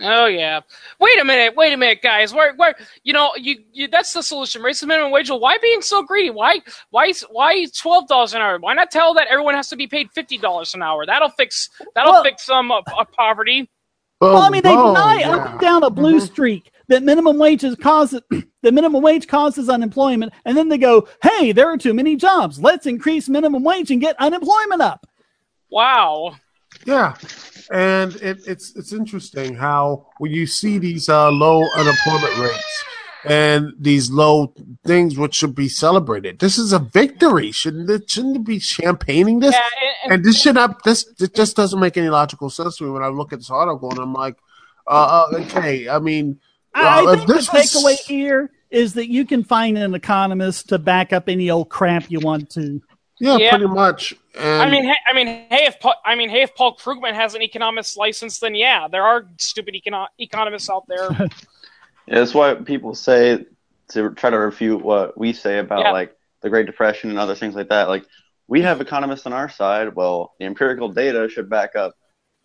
[0.00, 0.60] Oh yeah.
[1.00, 1.56] Wait a minute.
[1.56, 2.32] Wait a minute, guys.
[2.32, 4.62] Where where you know you, you that's the solution.
[4.62, 5.28] Raise the minimum wage.
[5.30, 6.30] Well, why being so greedy?
[6.30, 8.58] Why why why twelve dollars an hour?
[8.60, 11.04] Why not tell that everyone has to be paid fifty dollars an hour?
[11.04, 13.68] That'll fix that'll Well- fix some uh, uh, poverty.
[14.20, 15.30] Well, I mean, they Oh, deny yeah.
[15.36, 18.20] up and down a blue streak that minimum wages causes
[18.62, 22.60] the minimum wage causes unemployment, and then they go, "Hey, there are too many jobs.
[22.60, 25.06] Let's increase minimum wage and get unemployment up."
[25.70, 26.34] Wow.
[26.84, 27.14] Yeah,
[27.70, 32.84] and it, it's it's interesting how when you see these uh, low unemployment rates
[33.24, 34.54] and these low
[34.86, 37.50] things which should be celebrated, this is a victory.
[37.52, 38.10] Shouldn't it?
[38.10, 39.52] Shouldn't it be champagneing this?
[39.54, 40.82] Yeah, and, and And this should not.
[40.84, 43.50] This it just doesn't make any logical sense to me when I look at this
[43.50, 44.36] article and I'm like,
[44.86, 45.88] uh, uh, okay.
[45.88, 46.40] I mean,
[46.74, 49.94] I uh, I think the this was- takeaway here is that you can find an
[49.94, 52.80] economist to back up any old crap you want to.
[53.18, 53.50] yeah, Yeah.
[53.50, 54.14] pretty much.
[54.38, 57.14] And I mean, hey, I mean, hey, if Paul, I mean, hey, if Paul Krugman
[57.14, 61.10] has an economist's license, then yeah, there are stupid econo- economists out there.
[61.12, 61.26] Yeah,
[62.06, 63.46] that's why people say
[63.88, 65.92] to try to refute what we say about Yeah.
[65.92, 67.88] like the Great Depression and other things like that.
[67.88, 68.04] Like
[68.46, 69.94] we have economists on our side.
[69.94, 71.96] Well, the empirical data should back up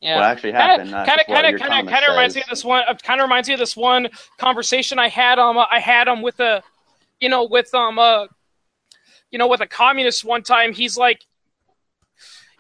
[0.01, 0.15] Yeah.
[0.15, 0.91] what actually happened.
[0.91, 2.83] Kind of, kind of, kind of, kind of reminds me of this one.
[3.03, 5.37] Kind of reminds me of this one conversation I had.
[5.37, 6.63] Um, I had um with a,
[7.19, 8.25] you know, with um uh,
[9.31, 10.73] you know, with a communist one time.
[10.73, 11.25] He's like,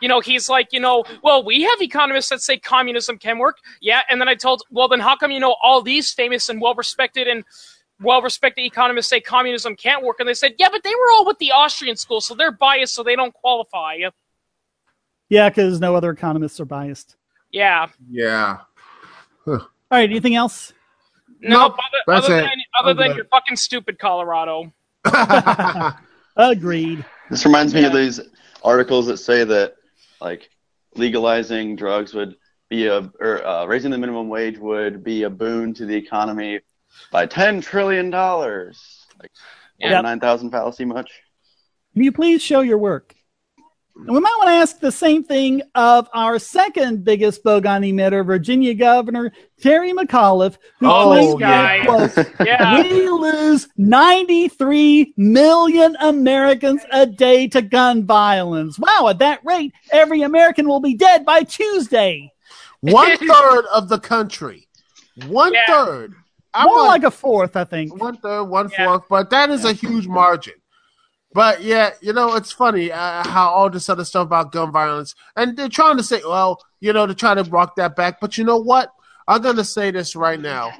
[0.03, 3.59] you know, he's like, you know, well, we have economists that say communism can work.
[3.81, 6.59] Yeah, and then I told, well, then how come you know all these famous and
[6.59, 7.45] well respected and
[8.01, 10.17] well respected economists say communism can't work?
[10.19, 12.93] And they said, yeah, but they were all with the Austrian school, so they're biased,
[12.93, 13.95] so they don't qualify.
[15.29, 17.15] Yeah, because no other economists are biased.
[17.49, 17.87] Yeah.
[18.11, 18.57] yeah,
[19.47, 20.73] All right, anything else?
[21.39, 22.41] No, Nope, other, that's other it.
[22.41, 24.73] than other than your fucking stupid Colorado.
[26.35, 27.05] Agreed.
[27.29, 28.19] This reminds me of these
[28.63, 29.75] articles that say that
[30.23, 30.49] like
[30.95, 32.35] legalizing drugs would
[32.69, 36.61] be a or uh, raising the minimum wage would be a boon to the economy
[37.11, 39.05] by ten trillion dollars.
[39.21, 39.31] Like
[39.77, 40.01] Yeah.
[40.01, 41.11] nine thousand fallacy much?
[41.93, 43.15] Can you please show your work?
[43.95, 48.25] And we might want to ask the same thing of our second biggest bogon emitter,
[48.25, 49.31] Virginia Governor
[49.61, 51.03] Terry McAuliffe, who Oh,
[51.35, 52.07] claims yeah.
[52.07, 52.81] that, Yeah.
[52.81, 58.79] we lose 93 million Americans a day to gun violence.
[58.79, 62.31] Wow, at that rate, every American will be dead by Tuesday.
[62.81, 64.67] One third of the country.
[65.27, 65.65] One Yeah.
[65.67, 66.13] third.
[66.55, 67.99] I'm More not- like a fourth, I think.
[68.01, 68.85] one third, one Yeah.
[68.87, 70.53] fourth, but that is a huge margin.
[71.33, 75.15] But yeah, you know, it's funny uh, how all this other stuff about gun violence,
[75.35, 78.19] and they're trying to say, well, you know, to try to rock that back.
[78.21, 78.91] But you know what?
[79.27, 80.71] I'm gonna say this right now.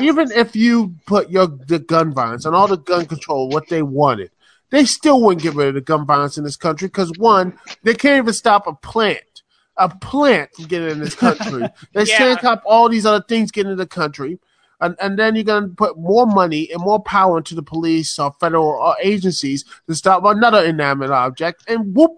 [0.00, 3.82] Even if you put your the gun violence and all the gun control what they
[3.82, 4.30] wanted,
[4.70, 7.94] they still wouldn't get rid of the gun violence in this country because one, they
[7.94, 9.42] can't even stop a plant,
[9.76, 11.68] a plant from getting in this country.
[11.92, 12.18] they Yeah.
[12.18, 14.38] can't stop all these other things getting in the country.
[14.80, 18.18] And, and then you're going to put more money and more power into the police
[18.18, 21.64] or federal uh, agencies to stop another inanimate object.
[21.66, 22.12] And whoop,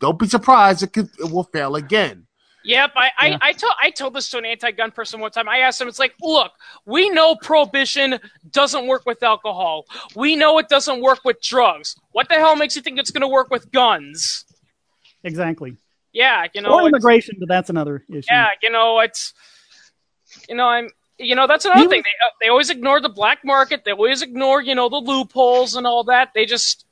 [0.00, 2.26] don't be surprised, it, could, it will fail again.
[2.62, 3.38] Yep, I, I, Yeah.
[3.40, 5.48] I, told, I told this to an anti-gun person one time.
[5.48, 6.52] I asked him, it's like, look,
[6.84, 8.18] we know prohibition
[8.50, 9.86] doesn't work with alcohol.
[10.14, 11.96] We know it doesn't work with drugs.
[12.12, 14.44] What the hell makes you think it's going to work with guns?
[15.24, 15.76] Exactly.
[16.12, 18.26] Yeah, you know, or immigration, but that's another issue.
[18.28, 19.32] yeah, you know, it's,
[20.48, 20.90] you know, I'm,
[21.20, 22.02] you know, that's another He thing.
[22.02, 23.84] They, uh, they always ignore the black market.
[23.84, 26.30] They always ignore, you know, the loopholes and all that.
[26.34, 26.86] They just,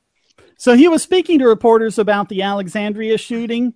[0.56, 3.74] So he was speaking to reporters about the Alexandria shooting,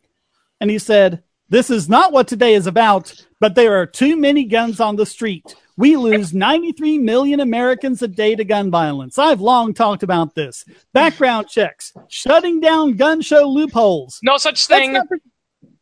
[0.60, 4.44] and he said, This is not what today is about, but there are too many
[4.44, 5.54] guns on the street.
[5.78, 9.18] We lose 93 million Americans a day to gun violence.
[9.18, 10.66] I've long talked about this.
[10.92, 14.20] Background checks, shutting down gun show loopholes.
[14.22, 14.92] no such thing.
[14.92, 15.06] not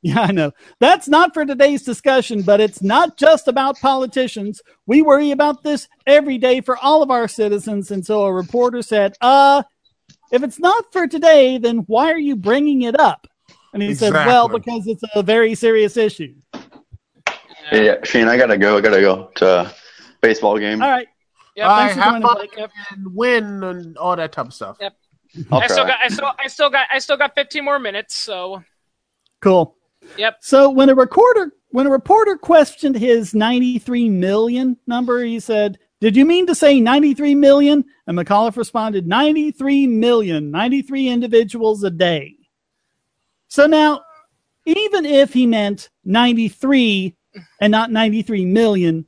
[0.03, 0.53] yeah, I know.
[0.79, 4.63] That's not for today's discussion, but it's not just about politicians.
[4.87, 7.91] We worry about this every day for all of our citizens.
[7.91, 9.63] And so a reporter said, uh,
[10.33, 13.27] if it's not for today, then why are you bringing it up?
[13.75, 16.35] And he said, well, because it's a very serious issue.
[17.71, 18.79] Yeah, Shane, I gotta go.
[18.79, 19.75] I gotta go to a
[20.21, 20.83] baseball game.
[20.83, 21.07] All right.
[21.55, 22.57] Yep, All thanks right, for have joining, fun Blake.
[22.57, 22.71] Yep.
[22.91, 24.77] and win and all that type of stuff.
[24.81, 24.97] Yep.
[25.53, 28.17] I'll I still got, I still, I still got, I still got 15 more minutes.
[28.17, 28.65] So,
[29.41, 29.77] Cool.
[30.17, 30.39] Yep.
[30.41, 36.17] So when a recorder when a reporter questioned his 93 million number, he said, "Did
[36.17, 42.37] you mean to say 93 million?" And McAuliffe responded, "93 million, 93 individuals a day."
[43.49, 44.03] So now,
[44.67, 47.17] even if he meant 93
[47.61, 49.07] and not 93 million,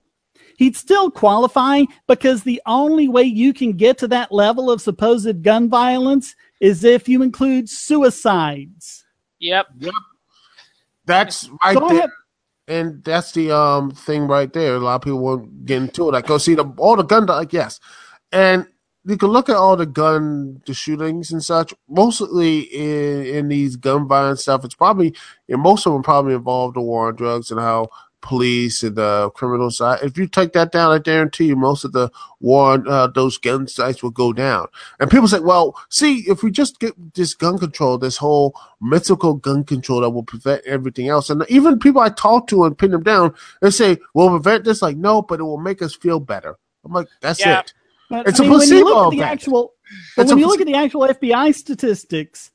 [0.56, 5.42] he'd still qualify because the only way you can get to that level of supposed
[5.42, 9.04] gun violence is if you include suicides.
[9.78, 9.92] yep.
[11.06, 12.08] That's right So there.
[12.68, 14.76] and that's the um thing right there.
[14.76, 16.12] A lot of people won't get into it.
[16.12, 17.80] Like, go see the all the gun, like yes,
[18.32, 18.66] and
[19.04, 21.74] you can look at all the gun, the shootings and such.
[21.88, 25.14] Mostly in, in these gun violence stuff, it's probably
[25.48, 27.88] and most of them probably involve the war on drugs and how
[28.22, 30.00] police and the criminal side.
[30.02, 32.10] If you take that down, I guarantee you most of the
[32.40, 34.68] war on uh, those gun sites will go down.
[34.98, 39.34] And people say, well, see, if we just get this gun control, this whole mythical
[39.34, 41.28] gun control that will prevent everything else.
[41.28, 44.80] And even people I talk to and pin them down, they say, will prevent this?
[44.80, 46.56] Like, no, but it will make us feel better.
[46.84, 47.60] I'm like, that's Yeah.
[47.60, 47.74] it.
[48.08, 49.74] But, It's I a mean, when you look placebo at the actual,
[50.16, 52.50] but when you look at the actual FBI statistics,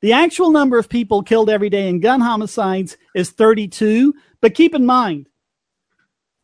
[0.00, 4.14] the actual number of people killed every day in gun homicides is 32.
[4.42, 5.28] But keep in mind,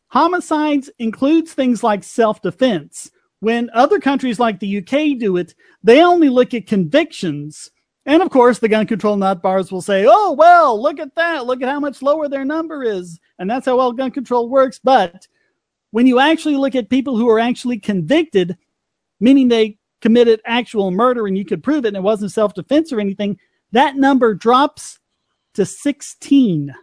[0.07, 3.11] homicides includes things like self-defense.
[3.41, 7.69] When other countries like the UK do it, they only look at convictions.
[8.05, 11.45] And of course, the gun control nut bars will say, "Oh well, look at that!
[11.45, 14.79] Look at how much lower their number is," and that's how well gun control works.
[14.83, 15.27] But
[15.91, 18.57] when you actually look at people who are actually convicted,
[19.19, 22.91] meaning they committed actual murder and you could prove it and it wasn't self defense
[22.91, 23.37] or anything,
[23.73, 24.99] that number drops
[25.53, 26.73] to 16.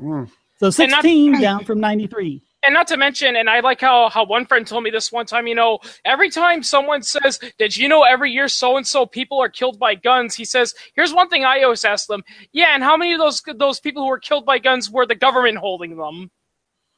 [0.00, 0.30] Mm.
[0.58, 2.42] So And not- 16 down from 93.
[2.66, 5.26] And not to mention, and I like how, how one friend told me this one
[5.26, 9.04] time, you know, every time someone says, Did you know every year so and so
[9.04, 10.34] people are killed by guns?
[10.34, 12.22] He says, Here's one thing I always ask them.
[12.52, 15.14] Yeah, and how many of those those people who were killed by guns were the
[15.14, 16.30] government holding them?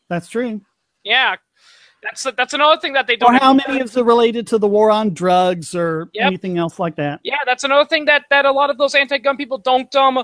[0.08, 0.60] That's true.
[1.02, 1.34] Yeah.
[2.02, 5.14] That's that's another thing that they don't how many is related to the war on
[5.14, 6.26] drugs or Yep.
[6.26, 7.18] anything else like that?
[7.24, 10.22] Yeah, that's another thing that, that a lot of those anti gun people don't um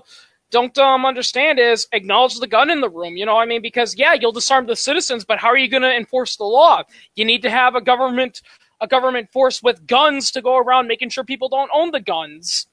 [0.53, 3.17] don't um, understand is acknowledge the gun in the room.
[3.17, 5.83] You know, I mean, because yeah, you'll disarm the citizens, but how are you going
[5.83, 6.83] to enforce the law?
[7.17, 8.43] You need to have a government
[8.81, 12.67] a government force with guns to go around making sure people don't own the guns.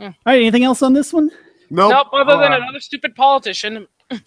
[0.00, 1.30] All right, anything else on this one?
[1.70, 1.90] Nope.
[1.90, 2.62] Nope, other than All right.
[2.62, 3.86] another stupid politician.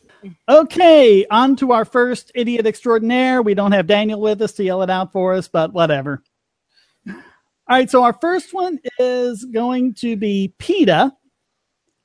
[0.47, 3.41] Okay, on to our first idiot extraordinaire.
[3.41, 6.21] We don't have Daniel with us to yell it out for us, but whatever.
[7.07, 7.15] All
[7.67, 11.11] right, so our first one is going to be PETA,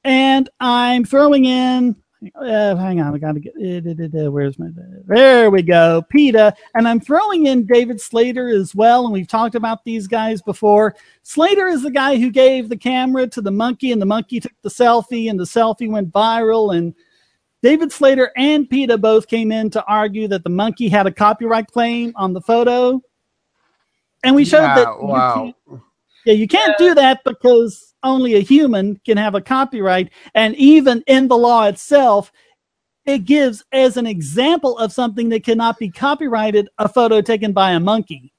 [0.06, 1.96] and I'm throwing in.
[2.34, 3.54] Uh, hang on, I gotta get.
[3.54, 4.68] Uh, where's my?
[5.06, 9.04] There we go, PETA, and I'm throwing in David Slater as well.
[9.04, 10.96] And we've talked about these guys before.
[11.22, 14.52] Slater is the guy who gave the camera to the monkey, and the monkey took
[14.62, 16.94] the selfie, and the selfie went viral, and
[17.62, 21.66] David Slater and PETA both came in to argue that the monkey had a copyright
[21.66, 23.02] claim on the photo.
[24.24, 25.34] And we showed Yeah, that you wow.
[25.68, 25.82] can't-
[26.26, 30.10] yeah, you can't do that because only a human can have a copyright.
[30.34, 32.32] And even in the law itself,
[33.06, 37.70] it gives as an example of something that cannot be copyrighted a photo taken by
[37.70, 38.32] a monkey.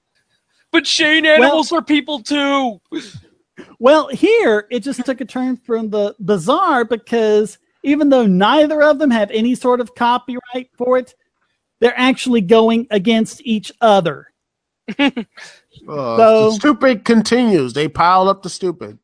[0.72, 2.80] But Shane animals are people too.
[3.80, 9.00] Well, here it just took a turn from the bizarre because even though neither of
[9.00, 11.16] them have any sort of copyright for it,
[11.80, 14.28] they're actually going against each other.
[15.88, 17.74] Uh, So- the stupid continues.
[17.74, 19.00] They pile up the stupid.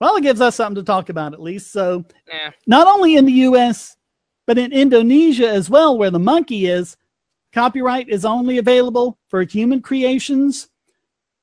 [0.00, 1.72] Well, it gives us something to talk about at least.
[1.72, 2.50] So, Yeah.
[2.66, 3.96] not only in the US,
[4.46, 6.96] but in Indonesia as well, where the monkey is,
[7.52, 10.68] copyright is only available for human creations.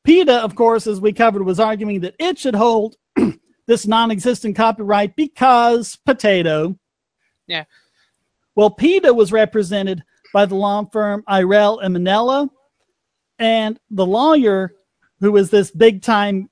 [0.04, 2.96] PETA, of course, as we covered, was arguing that it should hold
[3.68, 6.78] this non existent copyright because potato.
[7.48, 7.64] Yeah.
[8.56, 12.50] Well, PETA was represented by the law firm Irell and Manella,
[13.44, 14.74] and the lawyer,
[15.20, 16.50] who was this big time,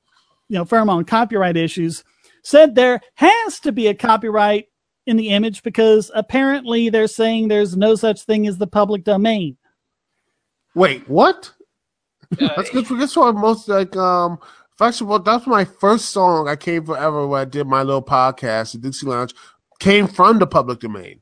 [0.49, 2.03] you know, firm on copyright issues,
[2.43, 4.65] said there has to be a copyright
[5.07, 9.57] in the image because apparently they're saying there's no such thing as the public domain.
[10.75, 11.51] Wait, what?
[12.39, 12.87] Uh, That's good.
[12.87, 13.95] for- That's what most like.
[13.95, 14.39] Um,
[14.79, 18.71] actually, well, that's my first song I came forever when I did my little podcast,
[18.73, 19.33] the Dixie Lounge,
[19.79, 21.21] came from the public domain.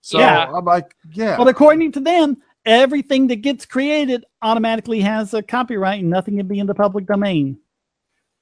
[0.00, 0.50] So Yeah.
[0.52, 1.36] I'm like, yeah.
[1.36, 6.46] But according to them, everything that gets created automatically has a copyright and nothing can
[6.46, 7.58] be in the public domain.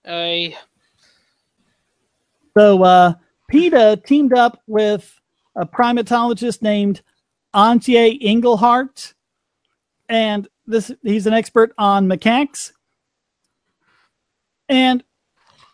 [0.07, 0.57] I
[2.57, 3.15] So uh,
[3.49, 5.21] PETA teamed up with
[5.57, 7.03] a primatologist named
[7.55, 9.15] Antje Engelhardt,
[10.09, 12.73] and this he's an expert on macaques.
[14.69, 15.03] And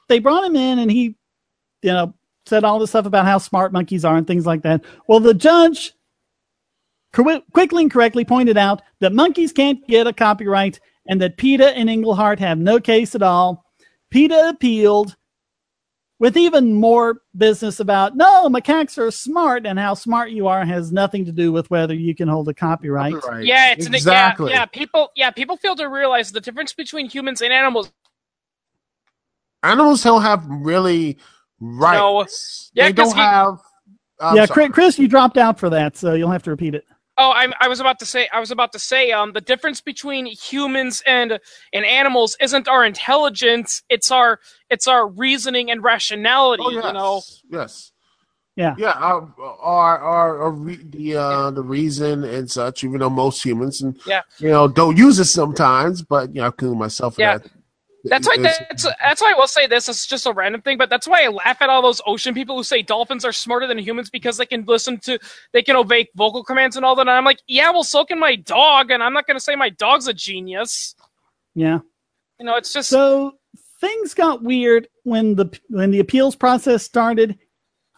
[0.09, 1.16] they brought him in, and he,
[1.82, 2.14] you know,
[2.47, 4.84] said all this stuff about how smart monkeys are and things like that.
[5.07, 5.95] Well, the judge
[7.12, 11.76] qu- quickly and correctly pointed out that monkeys can't get a copyright, and that PETA
[11.76, 13.64] and Engelhardt have no case at all.
[14.10, 15.16] PETA appealed
[16.18, 20.92] with even more business about no, macaques are smart, and how smart you are has
[20.92, 23.14] nothing to do with whether you can hold a copyright.
[23.24, 23.44] Right.
[23.44, 24.52] yeah, it's an, exactly.
[24.52, 24.66] yeah, yeah.
[24.66, 27.90] People, yeah, people fail to realize the difference between humans and animals.
[29.64, 31.18] Animals don't have really
[31.60, 32.70] rights.
[32.74, 33.58] Yeah, they don't he- have.
[34.20, 34.66] I'm yeah, sorry.
[34.68, 36.84] Chris, Chris, you dropped out for that, so you'll have to repeat it.
[37.18, 38.28] Oh, I'm, I was about to say.
[38.32, 39.12] I was about to say.
[39.12, 41.38] Um, the difference between humans and
[41.72, 43.82] and animals isn't our intelligence.
[43.90, 44.40] It's our
[44.70, 46.62] it's our reasoning and rationality.
[46.66, 46.84] Oh, yes.
[46.84, 47.22] You know.
[47.50, 47.92] Yes.
[48.54, 48.74] Yeah.
[48.76, 52.84] Yeah, our, our, our, our re- the uh, the reason and such.
[52.84, 54.22] Even though most humans and Yeah.
[54.38, 57.38] you know don't use it sometimes, but you know, I include myself in Yeah.
[57.38, 57.50] that.
[58.05, 59.88] That's why that's that's why I will say this.
[59.88, 62.57] It's just a random thing, but that's why I laugh at all those ocean people
[62.57, 65.18] who say dolphins are smarter than humans because they can listen to
[65.53, 67.03] they can obey vocal commands and all that.
[67.03, 69.55] And I'm like, yeah, well, so can my dog, and I'm not going to say
[69.55, 70.96] my dog's a genius.
[71.55, 71.78] Yeah.
[72.40, 73.34] You know, it's just So
[73.80, 77.38] things got weird when the when the appeals process started.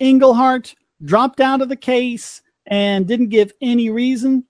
[0.00, 0.74] Engelhardt
[1.04, 4.44] dropped out of the case and didn't give any reason.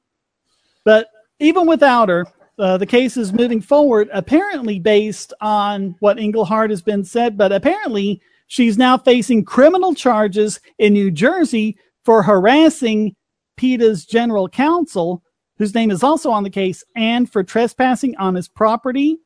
[0.84, 2.26] But even without her,
[2.58, 7.36] uh, the case is moving forward, apparently based on what Engelhardt has been said.
[7.36, 13.16] But apparently, she's now facing criminal charges in New Jersey for harassing
[13.56, 15.22] PETA's general counsel,
[15.58, 19.18] whose name is also on the case, and for trespassing on his property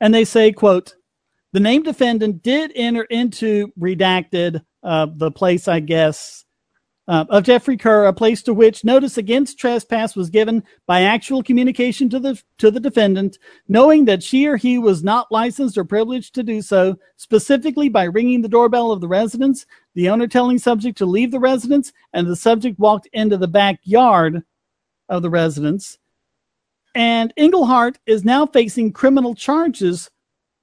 [0.00, 0.94] and they say quote
[1.52, 6.44] the named defendant did enter into redacted uh, the place i guess
[7.06, 11.42] uh, of jeffrey kerr a place to which notice against trespass was given by actual
[11.42, 13.38] communication to the to the defendant
[13.68, 18.04] knowing that she or he was not licensed or privileged to do so specifically by
[18.04, 22.26] ringing the doorbell of the residence the owner telling subject to leave the residence and
[22.26, 24.42] the subject walked into the backyard
[25.08, 25.98] of the residence
[26.94, 30.10] and Engelhardt is now facing criminal charges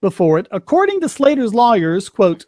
[0.01, 0.47] before it.
[0.51, 2.45] According to Slater's lawyers, quote,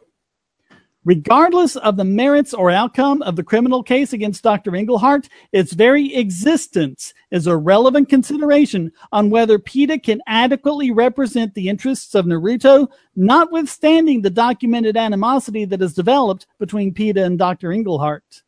[1.06, 4.74] Regardless of the merits or outcome of the criminal case against Dr.
[4.74, 11.68] Engelhardt, its very existence is a relevant consideration on whether PETA can adequately represent the
[11.68, 12.88] interests of Naruto,
[13.18, 17.74] notwithstanding the documented animosity that has developed between PETA and Dr.
[17.74, 18.44] Engelhardt.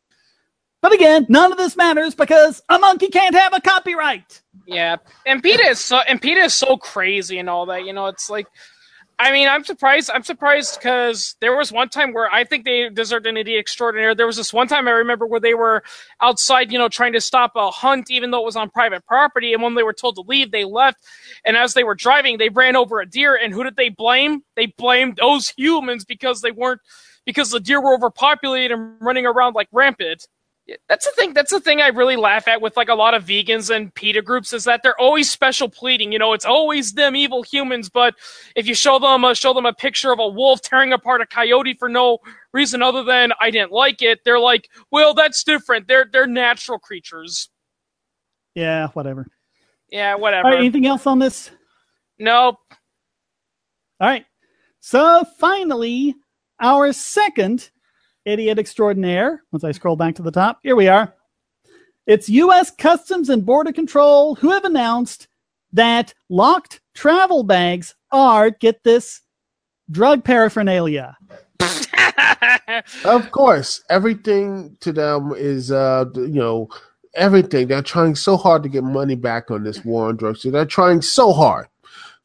[0.80, 4.42] But again, none of this matters because a monkey can't have a copyright.
[4.66, 4.96] Yeah,
[5.26, 7.84] and PETA is so and PETA is so crazy and all that.
[7.84, 8.46] You know, it's like
[9.18, 10.10] I mean, I'm surprised.
[10.12, 14.14] I'm surprised because there was one time where I think they deserved an idiot extraordinaire.
[14.14, 15.82] There was this one time I remember where they were
[16.20, 19.54] outside, you know, trying to stop a hunt, even though it was on private property.
[19.54, 20.98] And when they were told to leave, they left.
[21.46, 23.38] And as they were driving, they ran over a deer.
[23.42, 24.42] And who did they blame?
[24.54, 26.82] They blamed those humans because they weren't,
[27.24, 30.26] because the deer were overpopulated and running around like rampant
[30.88, 31.32] that's the thing.
[31.32, 34.22] That's the thing I really laugh at with like a lot of vegans and PETA
[34.22, 36.12] groups is that they're always special pleading.
[36.12, 37.88] You know, it's always them evil humans.
[37.88, 38.14] But
[38.56, 41.26] if you show them a, show them a picture of a wolf tearing apart a
[41.26, 42.18] coyote for no
[42.52, 45.86] reason other than I didn't like it, they're like, well, that's different.
[45.86, 47.48] They're they're natural creatures.
[48.54, 49.26] Yeah, whatever.
[49.90, 50.48] Yeah, whatever.
[50.48, 51.50] anything else on this?
[52.18, 52.56] Nope.
[54.00, 54.24] All right.
[54.80, 56.16] So finally,
[56.60, 57.70] our second
[58.26, 59.42] idiot extraordinaire.
[59.52, 61.14] Once I scroll back to the top, here we are.
[62.06, 62.70] It's U.S.
[62.70, 65.28] Customs and Border Control who have announced
[65.72, 69.22] that locked travel bags are, get this,
[69.90, 71.16] drug paraphernalia.
[73.04, 76.68] of course, everything to them is, uh, you know,
[77.14, 77.68] everything.
[77.68, 80.42] They're trying so hard to get money back on this war on drugs.
[80.42, 81.68] They're trying so hard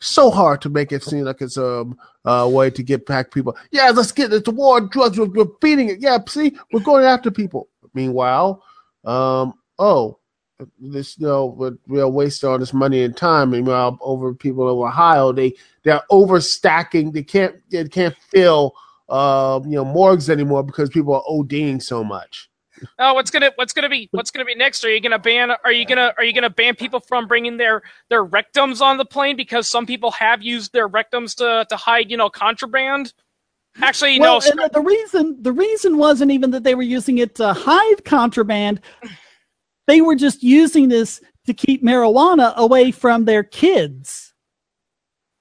[0.01, 3.55] so hard to make it seem like it's um, a way to get back people.
[3.71, 4.45] Yeah, let's get it.
[4.45, 5.17] The war on drugs.
[5.17, 6.01] We're, we're beating it.
[6.01, 7.69] Yeah, see, we're going after people.
[7.93, 8.63] Meanwhile,
[9.05, 10.17] um, oh,
[10.79, 13.51] this you know we are wasting all this money and time.
[13.51, 17.13] Meanwhile, over people in Ohio, they they're overstacking.
[17.13, 18.73] They can't they can't fill
[19.09, 22.50] uh, you know morgues anymore because people are ODing so much.
[22.99, 24.83] Oh, what's gonna what's gonna be what's gonna be next?
[24.83, 27.81] Are you gonna ban are you gonna are you gonna ban people from bringing their
[28.09, 32.09] their rectums on the plane because some people have used their rectums to to hide
[32.11, 33.13] you know contraband?
[33.81, 34.67] Actually, well, no.
[34.67, 38.81] the reason the reason wasn't even that they were using it to hide contraband.
[39.87, 44.33] They were just using this to keep marijuana away from their kids.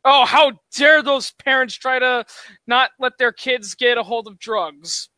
[0.04, 2.24] Oh, how dare those parents try to
[2.66, 5.09] not let their kids get a hold of drugs?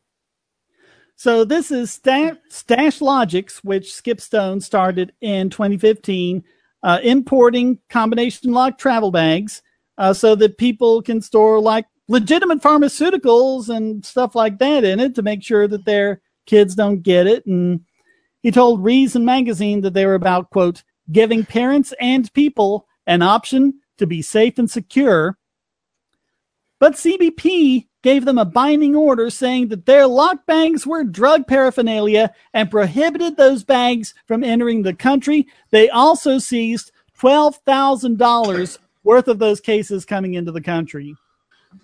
[1.23, 6.43] So this is Stash, Logics, which Skip Stone started in 2015,
[6.83, 9.61] uh, importing combination lock travel bags
[9.97, 15.15] uh, so that people can store like legitimate pharmaceuticals and stuff like that in it
[15.15, 17.45] to make sure that their kids don't get it.
[17.45, 17.85] And
[18.41, 23.75] he told Reason magazine that they were about, quote, giving parents and people an option
[23.97, 25.37] to be safe and secure.
[26.83, 32.33] But CBP gave them a binding order saying that their lock bags were drug paraphernalia
[32.53, 35.47] and prohibited those bags from entering the country.
[35.69, 41.15] They also seized $12,000 worth of those cases coming into the country.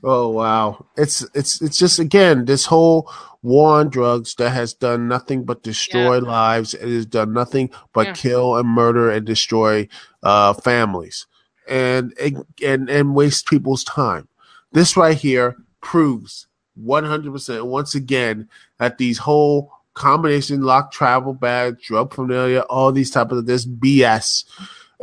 [0.04, 0.86] Oh wow.
[0.98, 3.10] It's it's it's just again this whole
[3.42, 6.28] war on drugs that has done nothing but destroy yeah.
[6.28, 6.74] lives.
[6.74, 8.14] It has done nothing but yeah.
[8.16, 9.88] kill and murder and destroy
[10.24, 11.26] uh, families
[11.70, 12.14] and
[12.62, 14.29] and and waste people's time.
[14.72, 16.48] This right here proves
[16.84, 18.48] 100% once again
[18.78, 24.46] that these whole combination lock travel bag drug familiar all these type of this bs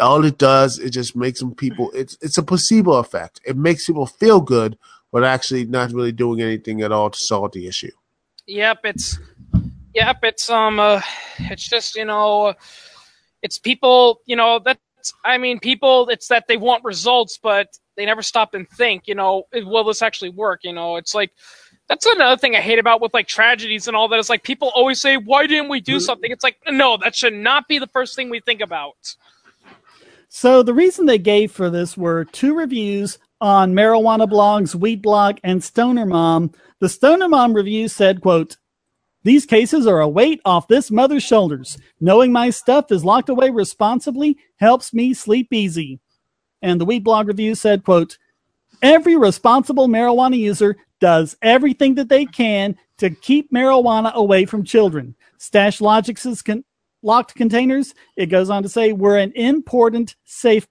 [0.00, 3.40] all it does is just makes some people it's it's a placebo effect.
[3.44, 4.78] It makes people feel good
[5.12, 7.92] but actually not really doing anything at all to solve the issue.
[8.46, 9.18] Yep it's
[9.94, 11.00] yep it's um uh,
[11.38, 12.54] it's just you know
[13.42, 14.80] it's people you know that's
[15.24, 19.14] i mean people it's that they want results but they never stop and think, you
[19.14, 20.61] know, will this actually work?
[20.62, 21.32] You know, it's like
[21.88, 24.18] that's another thing I hate about with like tragedies and all that.
[24.18, 26.01] Is like people always say, "Why didn't we do mm-hmm.
[26.01, 29.14] something?" It's like, no, that should not be the first thing we think about.
[30.28, 35.38] So the reason they gave for this were two reviews on marijuana blogs, Weed Blog,
[35.44, 36.53] and Stoner Mom.
[36.80, 38.57] The Stoner Mom review said, "quote."
[39.22, 41.78] These cases are a weight off this mother's shoulders.
[42.01, 45.99] Knowing my stuff is locked away responsibly helps me sleep easy
[46.66, 48.18] and the Weed Blog review said, quote,
[48.82, 55.14] every responsible marijuana user does everything that they can to keep marijuana away from children.
[55.38, 56.64] Stash Logic's con-
[57.02, 60.66] locked containers, it goes on to say, were an important safe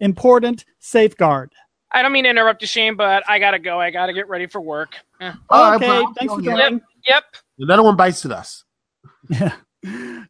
[0.00, 1.50] important safeguard.
[1.92, 3.80] I don't mean to interrupt you, Shane, but I gotta go.
[3.80, 4.96] I gotta get ready for work.
[5.20, 5.74] Oh, yeah.
[5.76, 6.74] Okay, right, thanks for joining.
[6.74, 6.82] Yep.
[7.06, 7.24] yep.
[7.58, 8.64] Another one bites at us.
[9.30, 9.52] Yeah.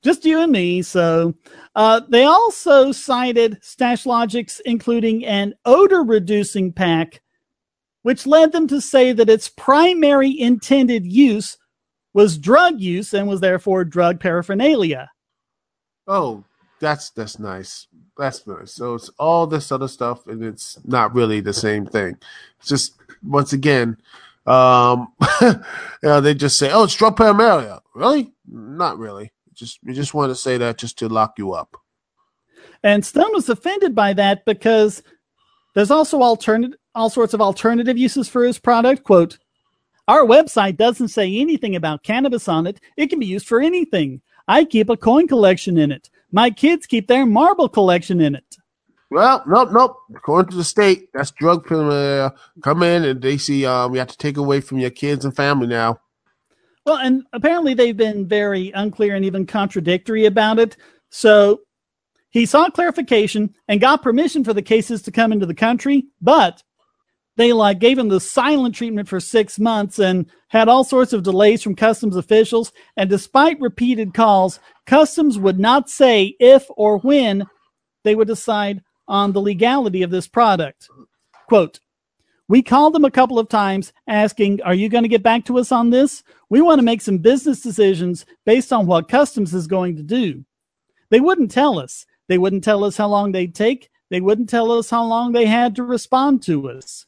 [0.02, 0.82] Just you and me.
[0.82, 1.34] So
[1.74, 7.20] uh, they also cited Stash Logics, including an odor reducing pack
[8.08, 11.58] which led them to say that its primary intended use
[12.14, 15.10] was drug use and was therefore drug paraphernalia.
[16.06, 16.42] Oh,
[16.80, 17.86] that's that's nice.
[18.16, 18.72] That's nice.
[18.72, 22.16] So it's all this other stuff, and it's not really the same thing.
[22.58, 23.98] It's just once again,
[24.46, 25.12] um,
[25.42, 25.54] you
[26.02, 28.32] know, they just say, "Oh, it's drug paraphernalia." Really?
[28.46, 29.32] Not really.
[29.58, 31.76] Just we just want to say that just to lock you up.
[32.82, 35.02] And Stone was offended by that because
[35.74, 39.02] there's also alternative, all sorts of alternative uses for his product.
[39.02, 39.38] Quote,
[40.06, 42.80] our website doesn't say anything about cannabis on it.
[42.96, 44.20] It can be used for anything.
[44.46, 46.08] I keep a coin collection in it.
[46.30, 48.56] My kids keep their marble collection in it.
[49.10, 49.96] Well, nope, nope.
[50.14, 52.30] According to the state, that's drug uh,
[52.62, 55.34] come in and they see um you have to take away from your kids and
[55.34, 56.00] family now.
[56.88, 60.78] Well, and apparently they've been very unclear and even contradictory about it.
[61.10, 61.60] So
[62.30, 66.62] he sought clarification and got permission for the cases to come into the country, but
[67.36, 71.24] they like gave him the silent treatment for six months and had all sorts of
[71.24, 72.72] delays from customs officials.
[72.96, 77.44] And despite repeated calls, customs would not say if or when
[78.02, 80.88] they would decide on the legality of this product.
[81.48, 81.80] Quote,
[82.48, 85.58] we called them a couple of times asking, Are you going to get back to
[85.58, 86.22] us on this?
[86.50, 90.44] We want to make some business decisions based on what customs is going to do.
[91.10, 92.06] They wouldn't tell us.
[92.28, 93.90] They wouldn't tell us how long they'd take.
[94.10, 97.06] They wouldn't tell us how long they had to respond to us.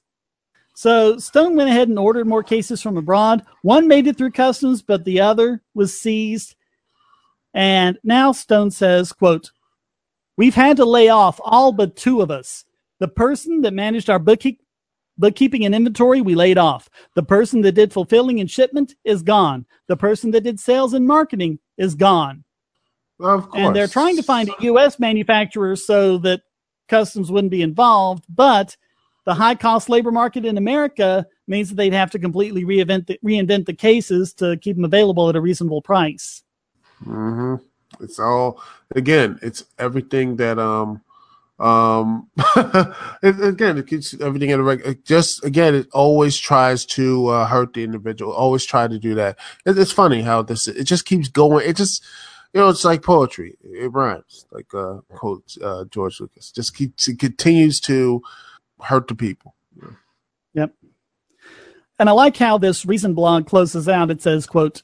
[0.74, 3.44] So Stone went ahead and ordered more cases from abroad.
[3.62, 6.54] One made it through customs, but the other was seized.
[7.52, 9.50] And now Stone says, quote,
[10.36, 12.64] We've had to lay off all but two of us.
[12.98, 14.60] The person that managed our bookkeep-
[15.20, 16.88] bookkeeping an inventory, we laid off.
[17.14, 19.66] The person that did fulfilling and shipment is gone.
[19.86, 22.44] The person that did sales and marketing is gone.
[23.20, 23.62] Of course.
[23.62, 24.98] And they're trying to find a U.S.
[24.98, 26.40] manufacturer so that
[26.88, 28.76] customs wouldn't be involved, but
[29.24, 33.18] the high cost labor market in America means that they'd have to completely reinvent the,
[33.24, 36.42] reinvent the cases to keep them available at a reasonable price.
[37.04, 37.56] Mm-hmm.
[38.02, 38.62] It's all
[38.94, 39.38] again.
[39.42, 41.02] It's everything that um
[41.60, 42.28] um
[43.22, 47.74] again it keeps everything in reg- it just again it always tries to uh, hurt
[47.74, 48.32] the individual.
[48.32, 49.38] Always try to do that.
[49.66, 51.68] It, it's funny how this it just keeps going.
[51.68, 52.02] It just
[52.52, 53.56] you know, it's like poetry.
[53.62, 56.50] It rhymes, like uh, quotes uh, George Lucas.
[56.50, 58.22] Just keeps it continues to
[58.82, 59.54] hurt the people.
[60.54, 60.74] Yep.
[61.98, 64.10] And I like how this recent blog closes out.
[64.10, 64.82] It says, quote,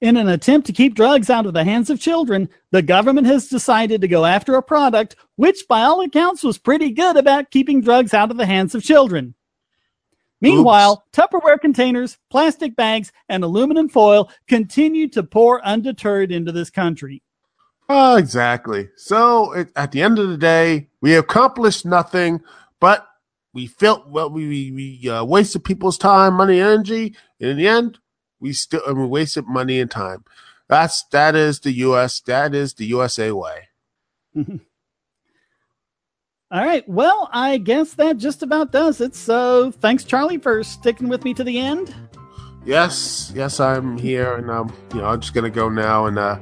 [0.00, 3.48] in an attempt to keep drugs out of the hands of children, the government has
[3.48, 7.80] decided to go after a product which, by all accounts, was pretty good about keeping
[7.80, 9.34] drugs out of the hands of children.
[10.40, 11.18] Meanwhile, Oops.
[11.18, 17.22] Tupperware containers, plastic bags, and aluminum foil continue to pour undeterred into this country.
[17.88, 18.88] Oh, exactly.
[18.96, 22.40] So it, at the end of the day, we accomplished nothing,
[22.80, 23.06] but
[23.54, 24.30] we felt well.
[24.30, 27.98] We we uh, wasted people's time, money, energy, and in the end,
[28.44, 30.22] we still and we wasted money and time.
[30.68, 32.20] That's that is the U.S.
[32.20, 33.68] That is the USA way.
[34.36, 34.46] All
[36.50, 36.86] right.
[36.86, 39.14] Well, I guess that just about does it.
[39.14, 41.94] So thanks, Charlie, for sticking with me to the end.
[42.66, 46.38] Yes, yes, I'm here, and I'm you know, I'm just gonna go now and uh,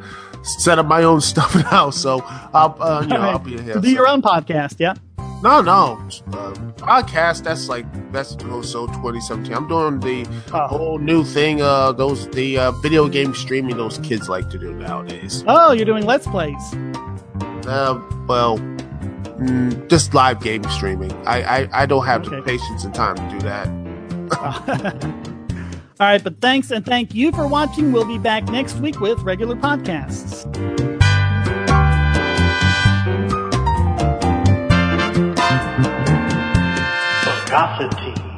[0.59, 1.91] set up my own stuff now.
[1.91, 2.20] So
[2.53, 3.31] I'll, uh, you know, right.
[3.31, 3.74] I'll be here.
[3.74, 3.89] Do so.
[3.89, 4.95] your own podcast, yeah.
[5.43, 5.98] No, no.
[6.28, 9.52] Uh, podcast, that's like, that's so 2017.
[9.52, 10.69] I'm doing the oh.
[10.69, 14.73] whole new thing, uh, those, the uh, video game streaming those kids like to do
[14.73, 15.43] nowadays.
[15.48, 16.74] Oh, you're doing Let's Plays.
[17.66, 21.12] Uh, well, mm, just live game streaming.
[21.27, 22.36] I, I, I don't have okay.
[22.36, 23.69] the patience and time to do that.
[26.01, 27.93] All right, but thanks and thank you for watching.
[27.93, 30.91] We'll be back next week with regular podcasts.
[37.53, 38.32] Bogosity